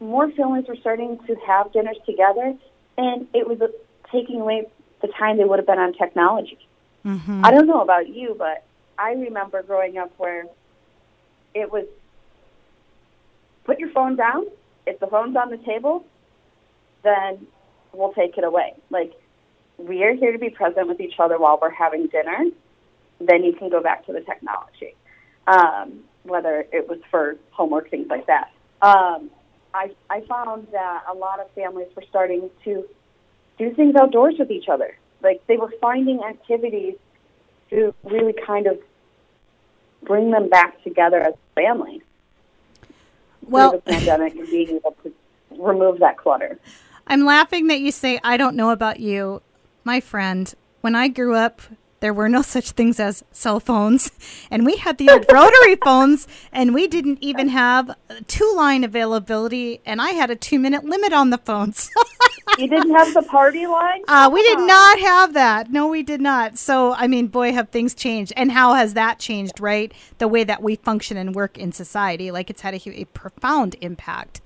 more 0.00 0.30
families 0.32 0.66
were 0.68 0.76
starting 0.76 1.18
to 1.26 1.34
have 1.46 1.72
dinners 1.72 1.96
together, 2.04 2.54
and 2.98 3.26
it 3.34 3.46
was 3.46 3.58
taking 4.12 4.40
away 4.40 4.66
the 5.02 5.08
time 5.08 5.36
they 5.38 5.44
would 5.44 5.58
have 5.58 5.66
been 5.66 5.78
on 5.78 5.92
technology. 5.94 6.58
Mm-hmm. 7.04 7.44
I 7.44 7.50
don't 7.50 7.66
know 7.66 7.80
about 7.80 8.08
you, 8.08 8.34
but 8.36 8.64
I 8.98 9.12
remember 9.12 9.62
growing 9.62 9.98
up 9.98 10.12
where 10.18 10.46
it 11.54 11.70
was 11.72 11.86
put 13.64 13.78
your 13.78 13.90
phone 13.90 14.16
down. 14.16 14.46
If 14.86 15.00
the 15.00 15.06
phone's 15.06 15.36
on 15.36 15.50
the 15.50 15.58
table, 15.58 16.04
then 17.02 17.46
we'll 17.92 18.12
take 18.12 18.38
it 18.38 18.44
away. 18.44 18.74
Like, 18.90 19.12
we 19.78 20.04
are 20.04 20.14
here 20.14 20.32
to 20.32 20.38
be 20.38 20.50
present 20.50 20.88
with 20.88 21.00
each 21.00 21.14
other 21.18 21.38
while 21.38 21.58
we're 21.60 21.70
having 21.70 22.06
dinner. 22.06 22.44
Then 23.20 23.44
you 23.44 23.52
can 23.52 23.68
go 23.70 23.82
back 23.82 24.06
to 24.06 24.12
the 24.12 24.20
technology, 24.20 24.94
um, 25.46 26.00
whether 26.22 26.66
it 26.72 26.88
was 26.88 26.98
for 27.10 27.36
homework, 27.50 27.90
things 27.90 28.08
like 28.08 28.26
that. 28.26 28.52
Um, 28.82 29.30
I, 29.76 29.90
I 30.08 30.20
found 30.22 30.68
that 30.72 31.04
a 31.08 31.14
lot 31.14 31.38
of 31.38 31.50
families 31.50 31.88
were 31.94 32.04
starting 32.08 32.50
to 32.64 32.88
do 33.58 33.74
things 33.74 33.94
outdoors 33.94 34.36
with 34.38 34.50
each 34.50 34.68
other. 34.68 34.96
Like 35.22 35.46
they 35.46 35.56
were 35.56 35.72
finding 35.80 36.22
activities 36.24 36.94
to 37.70 37.94
really 38.04 38.34
kind 38.46 38.66
of 38.66 38.78
bring 40.02 40.30
them 40.30 40.48
back 40.48 40.82
together 40.82 41.20
as 41.20 41.34
a 41.34 41.60
family. 41.60 42.02
Well, 43.42 43.72
the 43.72 43.78
pandemic 43.78 44.34
and 44.34 44.48
being 44.48 44.70
able 44.70 44.96
to 45.02 45.12
remove 45.50 46.00
that 46.00 46.16
clutter. 46.16 46.58
I'm 47.06 47.24
laughing 47.24 47.68
that 47.68 47.80
you 47.80 47.92
say 47.92 48.18
I 48.24 48.36
don't 48.36 48.56
know 48.56 48.70
about 48.70 48.98
you, 49.00 49.42
my 49.84 50.00
friend. 50.00 50.52
When 50.80 50.94
I 50.94 51.08
grew 51.08 51.34
up, 51.34 51.60
there 52.06 52.14
were 52.14 52.28
no 52.28 52.40
such 52.40 52.70
things 52.70 53.00
as 53.00 53.24
cell 53.32 53.58
phones. 53.58 54.12
And 54.48 54.64
we 54.64 54.76
had 54.76 54.96
the 54.96 55.10
old 55.10 55.26
rotary 55.32 55.74
phones, 55.84 56.28
and 56.52 56.72
we 56.72 56.86
didn't 56.86 57.18
even 57.20 57.48
have 57.48 57.96
two 58.28 58.52
line 58.54 58.84
availability. 58.84 59.80
And 59.84 60.00
I 60.00 60.10
had 60.10 60.30
a 60.30 60.36
two 60.36 60.60
minute 60.60 60.84
limit 60.84 61.12
on 61.12 61.30
the 61.30 61.38
phones. 61.38 61.90
you 62.58 62.68
didn't 62.68 62.94
have 62.94 63.12
the 63.12 63.22
party 63.22 63.66
line? 63.66 64.02
Uh, 64.08 64.30
we 64.32 64.40
did 64.42 64.60
not 64.60 65.00
have 65.00 65.34
that. 65.34 65.72
No, 65.72 65.88
we 65.88 66.04
did 66.04 66.20
not. 66.20 66.58
So, 66.58 66.94
I 66.94 67.08
mean, 67.08 67.26
boy, 67.26 67.52
have 67.52 67.70
things 67.70 67.92
changed. 67.92 68.32
And 68.36 68.52
how 68.52 68.74
has 68.74 68.94
that 68.94 69.18
changed, 69.18 69.58
right? 69.58 69.92
The 70.18 70.28
way 70.28 70.44
that 70.44 70.62
we 70.62 70.76
function 70.76 71.16
and 71.16 71.34
work 71.34 71.58
in 71.58 71.72
society. 71.72 72.30
Like 72.30 72.50
it's 72.50 72.60
had 72.60 72.74
a, 72.74 73.00
a 73.00 73.04
profound 73.06 73.74
impact. 73.80 74.40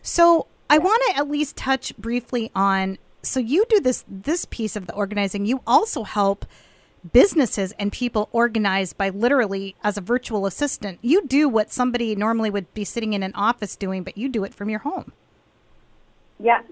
So, 0.00 0.46
I 0.70 0.78
want 0.78 1.02
to 1.08 1.18
at 1.18 1.28
least 1.28 1.56
touch 1.56 1.94
briefly 1.98 2.50
on 2.54 2.96
so 3.22 3.40
you 3.40 3.64
do 3.68 3.80
this 3.80 4.04
this 4.08 4.44
piece 4.46 4.76
of 4.76 4.86
the 4.86 4.94
organizing. 4.94 5.46
You 5.46 5.60
also 5.66 6.02
help 6.02 6.44
businesses 7.12 7.72
and 7.78 7.92
people 7.92 8.28
organize 8.32 8.92
by 8.92 9.08
literally 9.08 9.74
as 9.82 9.96
a 9.96 10.00
virtual 10.00 10.46
assistant. 10.46 10.98
You 11.02 11.26
do 11.26 11.48
what 11.48 11.72
somebody 11.72 12.14
normally 12.14 12.50
would 12.50 12.72
be 12.74 12.84
sitting 12.84 13.12
in 13.12 13.22
an 13.22 13.34
office 13.34 13.76
doing, 13.76 14.02
but 14.02 14.16
you 14.16 14.28
do 14.28 14.44
it 14.44 14.54
from 14.54 14.70
your 14.70 14.80
home. 14.80 15.12
Yes. 16.38 16.64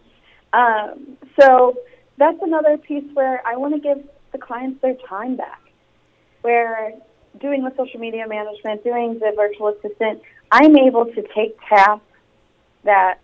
Um, 0.53 1.17
so 1.39 1.77
that's 2.17 2.39
another 2.43 2.77
piece 2.77 3.05
where 3.15 3.43
I 3.47 3.57
want 3.57 3.75
to 3.75 3.81
give 3.81 4.05
the 4.33 4.39
clients 4.39 4.81
their 4.83 4.95
time 5.09 5.37
back. 5.37 5.61
Where 6.43 6.93
doing 7.41 7.65
the 7.65 7.73
social 7.77 8.01
media 8.01 8.27
management, 8.27 8.83
doing 8.85 9.19
the 9.19 9.33
virtual 9.37 9.69
assistant, 9.69 10.23
I'm 10.51 10.77
able 10.77 11.07
to 11.07 11.23
take 11.35 11.59
tasks 11.69 12.05
that 12.85 13.21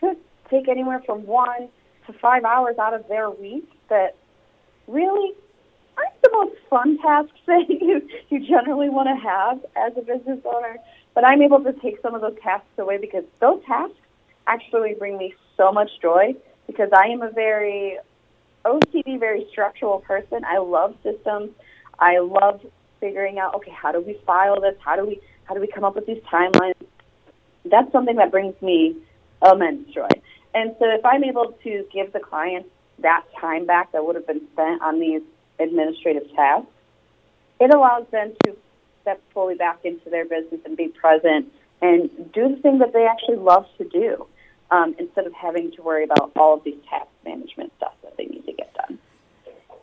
could 0.00 0.16
take 0.50 0.68
anywhere 0.68 1.02
from 1.06 1.24
one 1.26 1.68
to 2.06 2.12
five 2.14 2.44
hours 2.44 2.76
out 2.78 2.94
of 2.94 3.06
their 3.08 3.30
week 3.30 3.68
that 3.88 4.16
really 4.86 5.34
aren't 5.98 6.22
the 6.22 6.30
most 6.32 6.56
fun 6.70 6.98
tasks 6.98 7.38
that 7.46 7.68
you, 7.68 8.08
you 8.30 8.46
generally 8.46 8.88
want 8.88 9.08
to 9.08 9.16
have 9.16 9.60
as 9.76 9.96
a 9.96 10.02
business 10.02 10.40
owner. 10.44 10.76
But 11.14 11.24
I'm 11.24 11.42
able 11.42 11.60
to 11.64 11.72
take 11.72 12.00
some 12.00 12.14
of 12.14 12.20
those 12.20 12.36
tasks 12.42 12.66
away 12.78 12.98
because 12.98 13.24
those 13.40 13.62
tasks 13.66 13.96
actually 14.46 14.94
bring 14.94 15.18
me 15.18 15.34
so 15.56 15.72
much 15.72 15.90
joy 16.00 16.34
because 16.66 16.90
I 16.92 17.08
am 17.08 17.22
a 17.22 17.30
very 17.30 17.98
OCD, 18.64 19.18
very 19.18 19.46
structural 19.50 20.00
person. 20.00 20.44
I 20.44 20.58
love 20.58 20.94
systems. 21.02 21.50
I 21.98 22.18
love 22.18 22.60
figuring 23.00 23.38
out, 23.38 23.54
okay, 23.56 23.70
how 23.70 23.92
do 23.92 24.00
we 24.00 24.18
file 24.26 24.60
this? 24.60 24.76
How 24.80 24.96
do 24.96 25.06
we 25.06 25.20
how 25.44 25.54
do 25.54 25.60
we 25.60 25.66
come 25.66 25.84
up 25.84 25.94
with 25.94 26.06
these 26.06 26.22
timelines? 26.30 26.74
That's 27.64 27.90
something 27.90 28.16
that 28.16 28.30
brings 28.30 28.60
me 28.60 28.96
immense 29.42 29.92
joy. 29.94 30.08
And 30.54 30.74
so 30.78 30.90
if 30.90 31.04
I'm 31.04 31.24
able 31.24 31.56
to 31.64 31.86
give 31.92 32.12
the 32.12 32.20
client 32.20 32.66
that 33.00 33.24
time 33.40 33.66
back 33.66 33.92
that 33.92 34.04
would 34.04 34.16
have 34.16 34.26
been 34.26 34.42
spent 34.52 34.82
on 34.82 35.00
these 35.00 35.22
administrative 35.58 36.30
tasks, 36.34 36.70
it 37.60 37.74
allows 37.74 38.06
them 38.10 38.32
to 38.44 38.56
step 39.02 39.20
fully 39.32 39.54
back 39.54 39.80
into 39.84 40.10
their 40.10 40.24
business 40.24 40.60
and 40.64 40.76
be 40.76 40.88
present 40.88 41.52
and 41.80 42.10
do 42.32 42.54
the 42.54 42.60
thing 42.62 42.78
that 42.78 42.92
they 42.92 43.06
actually 43.06 43.36
love 43.36 43.66
to 43.78 43.84
do 43.84 44.26
um, 44.70 44.94
instead 44.98 45.26
of 45.26 45.32
having 45.32 45.70
to 45.72 45.82
worry 45.82 46.04
about 46.04 46.32
all 46.36 46.54
of 46.54 46.64
these 46.64 46.78
task 46.88 47.08
management 47.24 47.72
stuff 47.76 47.92
that 48.02 48.16
they 48.16 48.26
need 48.26 48.44
to 48.46 48.52
get 48.52 48.72
done. 48.74 48.77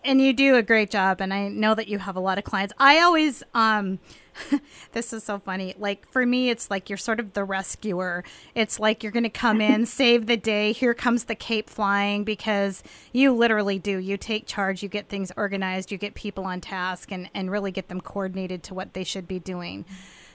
And 0.05 0.21
you 0.21 0.33
do 0.33 0.55
a 0.55 0.61
great 0.61 0.91
job, 0.91 1.19
and 1.19 1.33
I 1.33 1.47
know 1.47 1.73
that 1.73 1.87
you 1.87 1.97
have 1.97 2.15
a 2.15 2.19
lot 2.19 2.37
of 2.37 2.43
clients. 2.43 2.75
I 2.77 2.99
always, 2.99 3.41
um, 3.55 3.97
this 4.91 5.11
is 5.11 5.23
so 5.23 5.39
funny. 5.39 5.73
Like 5.79 6.07
for 6.11 6.27
me, 6.27 6.51
it's 6.51 6.69
like 6.69 6.91
you're 6.91 6.97
sort 6.97 7.19
of 7.19 7.33
the 7.33 7.43
rescuer. 7.43 8.23
It's 8.53 8.79
like 8.79 9.01
you're 9.01 9.11
going 9.11 9.23
to 9.23 9.31
come 9.31 9.61
in, 9.61 9.85
save 9.87 10.27
the 10.27 10.37
day. 10.37 10.73
Here 10.73 10.93
comes 10.93 11.23
the 11.23 11.33
cape 11.33 11.71
flying 11.71 12.23
because 12.23 12.83
you 13.13 13.33
literally 13.33 13.79
do. 13.79 13.97
You 13.97 14.15
take 14.15 14.45
charge, 14.45 14.83
you 14.83 14.89
get 14.89 15.09
things 15.09 15.31
organized, 15.35 15.91
you 15.91 15.97
get 15.97 16.13
people 16.13 16.45
on 16.45 16.61
task, 16.61 17.11
and, 17.11 17.27
and 17.33 17.49
really 17.49 17.71
get 17.71 17.87
them 17.87 17.99
coordinated 17.99 18.61
to 18.63 18.75
what 18.75 18.93
they 18.93 19.03
should 19.03 19.27
be 19.27 19.39
doing. 19.39 19.85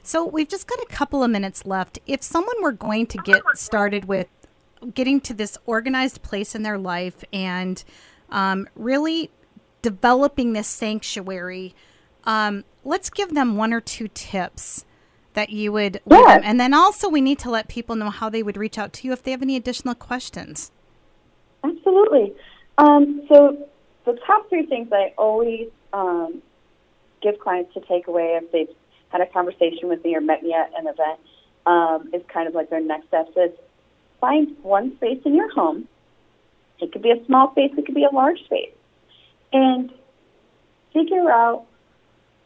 So 0.02 0.26
we've 0.26 0.48
just 0.48 0.66
got 0.66 0.80
a 0.80 0.86
couple 0.86 1.22
of 1.22 1.30
minutes 1.30 1.64
left. 1.64 2.00
If 2.08 2.24
someone 2.24 2.60
were 2.60 2.72
going 2.72 3.06
to 3.06 3.18
get 3.18 3.42
started 3.54 4.06
with 4.06 4.26
getting 4.94 5.20
to 5.20 5.34
this 5.34 5.56
organized 5.64 6.22
place 6.22 6.56
in 6.56 6.64
their 6.64 6.78
life 6.78 7.22
and 7.32 7.84
um, 8.30 8.68
really 8.74 9.30
developing 9.82 10.52
this 10.52 10.66
sanctuary, 10.66 11.74
um, 12.24 12.64
let's 12.84 13.10
give 13.10 13.34
them 13.34 13.56
one 13.56 13.72
or 13.72 13.80
two 13.80 14.08
tips 14.08 14.84
that 15.34 15.50
you 15.50 15.70
would 15.70 16.00
yeah. 16.10 16.40
and 16.42 16.58
then 16.58 16.74
also 16.74 17.08
we 17.08 17.20
need 17.20 17.38
to 17.38 17.48
let 17.48 17.68
people 17.68 17.94
know 17.94 18.10
how 18.10 18.28
they 18.28 18.42
would 18.42 18.56
reach 18.56 18.76
out 18.76 18.92
to 18.92 19.06
you 19.06 19.12
if 19.12 19.22
they 19.22 19.30
have 19.30 19.42
any 19.42 19.54
additional 19.54 19.94
questions 19.94 20.72
absolutely 21.62 22.34
um, 22.78 23.22
so 23.28 23.68
the 24.06 24.18
top 24.26 24.48
three 24.48 24.66
things 24.66 24.88
i 24.92 25.14
always 25.16 25.68
um, 25.92 26.42
give 27.22 27.38
clients 27.38 27.72
to 27.74 27.80
take 27.82 28.08
away 28.08 28.36
if 28.42 28.50
they've 28.50 28.74
had 29.10 29.20
a 29.20 29.26
conversation 29.26 29.88
with 29.88 30.02
me 30.04 30.16
or 30.16 30.20
met 30.20 30.42
me 30.42 30.52
at 30.52 30.72
an 30.76 30.86
event 30.86 31.20
um, 31.66 32.10
is 32.12 32.22
kind 32.32 32.48
of 32.48 32.54
like 32.54 32.70
their 32.70 32.80
next 32.80 33.08
steps 33.08 33.30
is 33.36 33.52
find 34.20 34.56
one 34.62 34.94
space 34.96 35.20
in 35.24 35.34
your 35.34 35.50
home. 35.52 35.88
It 36.78 36.92
could 36.92 37.02
be 37.02 37.10
a 37.10 37.24
small 37.26 37.50
space, 37.52 37.72
it 37.76 37.84
could 37.86 37.94
be 37.94 38.04
a 38.04 38.14
large 38.14 38.42
space. 38.44 38.72
And 39.52 39.92
figure 40.92 41.30
out 41.30 41.66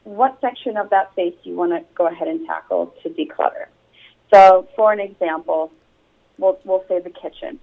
what 0.04 0.38
section 0.40 0.76
of 0.76 0.90
that 0.90 1.12
space 1.12 1.34
you 1.44 1.54
want 1.54 1.72
to 1.72 1.84
go 1.94 2.06
ahead 2.06 2.28
and 2.28 2.46
tackle 2.46 2.94
to 3.02 3.08
declutter. 3.08 3.66
So, 4.32 4.68
for 4.76 4.92
an 4.92 5.00
example, 5.00 5.72
we'll, 6.38 6.58
we'll 6.64 6.84
say 6.88 7.00
the 7.00 7.10
kitchen. 7.10 7.58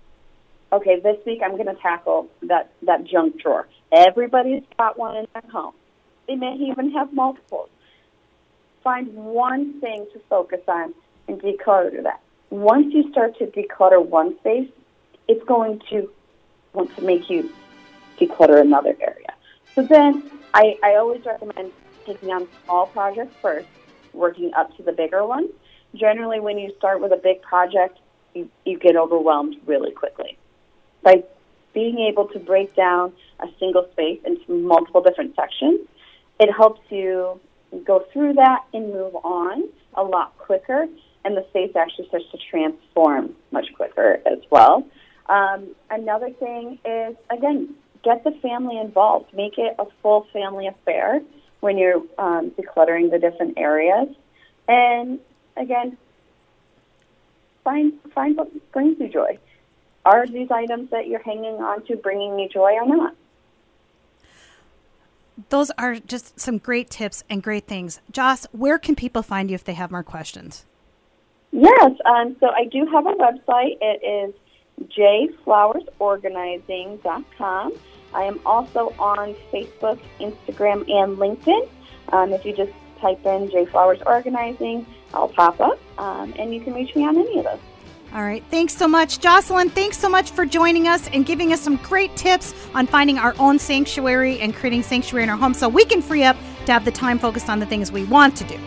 Okay, 0.74 1.00
this 1.00 1.18
week 1.26 1.42
I'm 1.44 1.52
going 1.52 1.68
to 1.68 1.82
tackle 1.82 2.30
that, 2.44 2.72
that 2.84 3.04
junk 3.04 3.42
drawer. 3.42 3.68
Everybody's 3.92 4.64
got 4.78 4.98
one 4.98 5.18
in 5.18 5.28
their 5.34 5.52
home. 5.52 5.74
They 6.28 6.36
may 6.36 6.54
even 6.56 6.92
have 6.92 7.14
multiples. 7.14 7.70
Find 8.84 9.14
one 9.14 9.80
thing 9.82 10.08
to 10.14 10.20
focus 10.30 10.62
on 10.68 10.94
and 11.28 11.42
declutter 11.42 12.04
that 12.04 12.22
once 12.50 12.94
you 12.94 13.10
start 13.12 13.38
to 13.40 13.46
declutter 13.48 14.04
one 14.04 14.38
space, 14.40 14.70
it's 15.28 15.44
going 15.46 15.82
to 15.90 16.10
want 16.74 16.96
to 16.96 17.02
make 17.02 17.30
you 17.30 17.52
declutter 18.22 18.60
another 18.60 18.96
area. 19.00 19.34
So 19.76 19.84
then 19.84 20.30
I, 20.54 20.78
I 20.84 20.96
always 20.96 21.26
recommend 21.26 21.72
taking 22.06 22.30
on 22.30 22.48
small 22.64 22.88
projects 22.88 23.36
first, 23.42 23.68
working 24.14 24.52
up 24.54 24.76
to 24.78 24.84
the 24.84 24.92
bigger 24.92 25.26
ones. 25.26 25.50
Generally, 25.96 26.40
when 26.40 26.58
you 26.58 26.74
start 26.78 27.02
with 27.02 27.12
a 27.12 27.18
big 27.18 27.42
project, 27.42 28.00
you, 28.34 28.50
you 28.66 28.78
get 28.78 28.96
overwhelmed 28.96 29.56
really 29.66 29.92
quickly. 29.92 30.38
By 31.04 31.24
being 31.74 32.00
able 32.00 32.28
to 32.30 32.40
break 32.40 32.76
down 32.76 33.14
a 33.40 33.48
single 33.60 33.88
space 33.92 34.20
into 34.26 34.52
multiple 34.52 35.02
different 35.02 35.36
sections, 35.36 35.88
it 36.40 36.52
helps 36.52 36.82
you 36.90 37.40
go 37.86 38.06
through 38.12 38.34
that 38.34 38.66
and 38.74 38.92
move 38.94 39.16
on 39.24 39.70
a 39.94 40.04
lot 40.04 40.38
quicker 40.38 40.88
and 41.24 41.38
the 41.38 41.46
space 41.50 41.72
actually 41.76 42.08
starts 42.08 42.26
to 42.32 42.38
transform 42.50 43.36
much 43.52 43.68
quicker 43.76 44.20
as 44.26 44.40
well. 44.50 44.86
Um, 45.28 45.76
another 45.90 46.32
thing 46.32 46.80
is, 46.84 47.16
again, 47.30 47.76
get 48.04 48.24
the 48.24 48.32
family 48.32 48.80
involved. 48.80 49.34
Make 49.34 49.58
it 49.58 49.76
a 49.80 49.86
full 50.02 50.28
family 50.34 50.68
affair 50.68 51.22
when 51.60 51.78
you're 51.78 52.02
um, 52.18 52.52
decluttering 52.52 53.12
the 53.12 53.20
different 53.20 53.58
areas. 53.58 54.10
And 54.68 55.20
again, 55.58 55.98
find 57.64 57.94
find 58.14 58.38
what 58.38 58.72
brings 58.72 59.00
you 59.00 59.08
joy. 59.08 59.38
Are 60.06 60.26
these 60.26 60.50
items 60.50 60.90
that 60.90 61.08
you're 61.08 61.22
hanging 61.22 61.62
on 61.62 61.86
to 61.86 61.96
bringing 61.96 62.40
you 62.40 62.50
joy 62.50 62.74
or 62.74 62.88
not? 62.88 63.16
Those 65.50 65.72
are 65.78 65.96
just 65.96 66.40
some 66.40 66.58
great 66.58 66.90
tips 66.90 67.24
and 67.30 67.42
great 67.42 67.68
things. 67.68 68.00
Joss, 68.12 68.46
where 68.52 68.78
can 68.78 68.96
people 68.96 69.22
find 69.22 69.50
you 69.50 69.56
if 69.56 69.64
they 69.64 69.74
have 69.74 69.92
more 69.92 70.04
questions? 70.04 70.66
Yes, 71.52 71.92
um, 72.06 72.36
so 72.40 72.50
I 72.50 72.66
do 72.66 72.86
have 72.86 73.06
a 73.06 73.14
website. 73.14 73.78
It 73.82 74.04
is 74.06 74.34
jflowersorganizing.com. 74.86 77.74
I 78.14 78.24
am 78.24 78.40
also 78.46 78.94
on 79.00 79.34
Facebook, 79.52 80.00
Instagram, 80.20 80.82
and 80.90 81.18
LinkedIn. 81.18 81.68
Um, 82.12 82.34
if 82.34 82.46
you 82.46 82.54
just 82.54 82.74
type 83.00 83.26
in 83.26 83.50
J 83.50 83.66
Flowers 83.66 84.02
Organizing, 84.06 84.86
I'll 85.14 85.30
pop 85.30 85.60
up, 85.60 85.80
um, 85.98 86.34
and 86.38 86.54
you 86.54 86.62
can 86.62 86.74
reach 86.74 86.96
me 86.96 87.06
on 87.06 87.18
any 87.18 87.40
of 87.40 87.46
those. 87.46 87.60
All 88.14 88.24
right. 88.24 88.44
Thanks 88.52 88.76
so 88.76 88.90
much, 88.90 89.20
Jocelyn. 89.20 89.70
Thanks 89.70 89.98
so 89.98 90.10
much 90.10 90.32
for 90.32 90.46
joining 90.46 90.90
us 90.90 91.08
and 91.14 91.26
giving 91.26 91.54
us 91.54 91.62
some 91.62 91.78
great 91.78 92.14
tips 92.18 92.54
on 92.76 92.86
finding 92.86 93.18
our 93.18 93.34
own 93.40 93.58
sanctuary 93.58 94.42
and 94.42 94.54
creating 94.54 94.84
sanctuary 94.84 95.24
in 95.24 95.30
our 95.30 95.38
home 95.38 95.54
so 95.54 95.70
we 95.70 95.86
can 95.86 96.02
free 96.02 96.24
up 96.24 96.36
to 96.66 96.74
have 96.74 96.84
the 96.84 96.92
time 96.92 97.18
focused 97.18 97.50
on 97.50 97.60
the 97.60 97.66
things 97.66 97.90
we 97.90 98.04
want 98.04 98.36
to 98.36 98.44
do. 98.44 98.60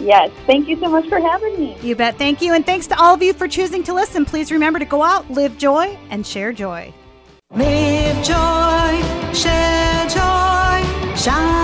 Yes. 0.00 0.30
Thank 0.46 0.68
you 0.68 0.78
so 0.80 0.88
much 0.88 1.08
for 1.08 1.20
having 1.20 1.58
me. 1.58 1.76
You 1.82 1.94
bet. 1.94 2.18
Thank 2.18 2.42
you. 2.42 2.54
And 2.54 2.64
thanks 2.66 2.86
to 2.88 3.00
all 3.00 3.14
of 3.14 3.22
you 3.22 3.32
for 3.32 3.48
choosing 3.48 3.82
to 3.84 3.94
listen. 3.94 4.24
Please 4.24 4.50
remember 4.52 4.78
to 4.78 4.84
go 4.84 5.02
out, 5.02 5.30
live 5.30 5.56
joy, 5.58 5.96
and 6.10 6.26
share 6.26 6.52
joy. 6.52 6.92
Live 7.50 8.16
joy, 8.24 9.32
share 9.32 10.08
joy, 10.08 11.14
shine 11.14 11.63